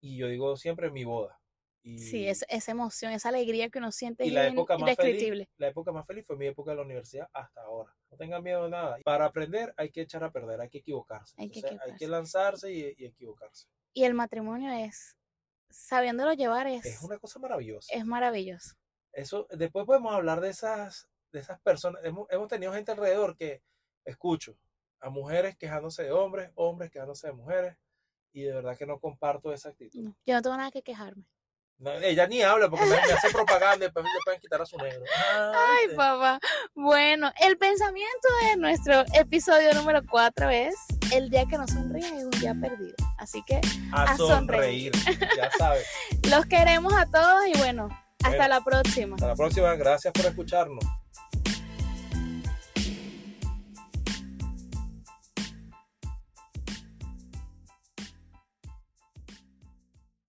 y 0.05 0.17
yo 0.17 0.27
digo 0.27 0.55
siempre 0.55 0.91
mi 0.91 1.03
boda. 1.03 1.41
Y, 1.81 1.97
Sí, 1.97 2.27
es, 2.27 2.45
esa 2.47 2.71
emoción, 2.71 3.11
esa 3.11 3.29
alegría 3.29 3.69
que 3.69 3.79
uno 3.79 3.91
siente 3.91 4.25
y 4.25 4.29
la 4.29 4.47
época 4.47 4.77
más 4.77 4.95
feliz, 4.95 5.47
la 5.57 5.67
época 5.67 5.91
más 5.91 6.05
feliz 6.05 6.25
fue 6.25 6.35
mi 6.35 6.45
época 6.45 6.71
de 6.71 6.77
la 6.77 6.83
universidad 6.83 7.27
hasta 7.33 7.61
ahora. 7.61 7.95
No 8.11 8.17
tengan 8.17 8.43
miedo 8.43 8.65
de 8.65 8.69
nada. 8.69 8.97
Para 9.03 9.25
aprender 9.25 9.73
hay 9.77 9.89
que 9.89 10.01
echar 10.01 10.23
a 10.23 10.31
perder, 10.31 10.61
hay 10.61 10.69
que 10.69 10.79
equivocarse. 10.79 11.33
Hay 11.37 11.49
que 11.49 11.59
Entonces, 11.59 11.81
hay 11.81 11.95
que 11.97 12.07
lanzarse 12.07 12.71
y, 12.71 12.93
y 12.97 13.05
equivocarse. 13.05 13.67
Y 13.93 14.03
el 14.03 14.13
matrimonio 14.13 14.71
es, 14.71 15.17
sabiéndolo 15.69 16.33
llevar, 16.33 16.67
es, 16.67 16.85
Es 16.85 17.01
una 17.01 17.17
cosa 17.17 17.39
maravillosa. 17.39 17.91
es 17.93 18.05
maravilloso. 18.05 18.75
eso 19.11 19.47
después 19.51 19.85
podemos 19.85 20.13
hablar 20.13 20.39
de 20.39 20.49
esas 20.49 21.09
de 21.31 21.39
esas 21.39 21.59
personas 21.61 22.03
hemos, 22.05 22.27
hemos 22.29 22.47
tenido 22.47 22.73
gente 22.73 22.91
alrededor 22.91 23.35
que 23.35 23.61
escucho 24.05 24.57
a 24.99 25.09
mujeres 25.09 25.57
quejándose 25.57 26.03
de 26.03 26.11
hombres 26.11 26.51
hombres 26.55 26.91
quejándose 26.91 27.27
de 27.27 27.33
mujeres 27.33 27.77
y 28.35 28.43
de 28.43 28.53
verdad 28.53 28.77
que 28.77 28.85
no 28.85 28.99
comparto 28.99 29.53
esa 29.53 29.69
actitud 29.69 29.99
No, 30.01 30.15
yo 30.25 30.33
no 30.35 30.41
tengo 30.41 30.57
nada 30.57 30.69
que 30.71 30.81
quejarme. 30.83 31.23
No, 31.77 31.91
ella 31.91 32.25
ni 32.27 32.41
habla 32.41 32.69
porque 32.69 32.85
me, 32.85 32.91
me 32.95 33.13
hace 33.13 33.29
propaganda 33.31 33.77
y 33.77 33.79
después 33.87 34.05
le 34.05 34.11
pueden 34.23 34.39
quitar 34.39 34.61
a 34.61 34.65
su 34.65 34.77
negro. 34.77 35.03
Ay, 35.33 35.87
papá. 35.95 36.39
Bueno, 36.73 37.31
el 37.41 37.57
pensamiento 37.57 38.27
de 38.43 38.55
nuestro 38.57 39.03
episodio 39.13 39.73
número 39.73 40.01
4 40.09 40.49
es: 40.49 40.73
el 41.13 41.29
día 41.29 41.45
que 41.49 41.57
no 41.57 41.67
sonríe 41.67 42.05
es 42.07 42.23
un 42.23 42.29
día 42.31 42.55
perdido. 42.61 42.95
Así 43.17 43.43
que 43.45 43.59
a, 43.91 44.03
a 44.03 44.17
sonreír. 44.17 44.91
Ya 45.35 45.51
sabes. 45.57 45.85
los 46.29 46.45
queremos 46.45 46.93
a 46.93 47.05
todos 47.07 47.45
y 47.47 47.57
bueno, 47.57 47.89
hasta 48.23 48.29
Bueno. 48.37 48.47
la 48.47 48.61
próxima. 48.61 49.15
Hasta 49.15 49.27
la 49.27 49.35
próxima. 49.35 49.75
Gracias 49.75 50.13
por 50.13 50.25
escucharnos. 50.25 50.83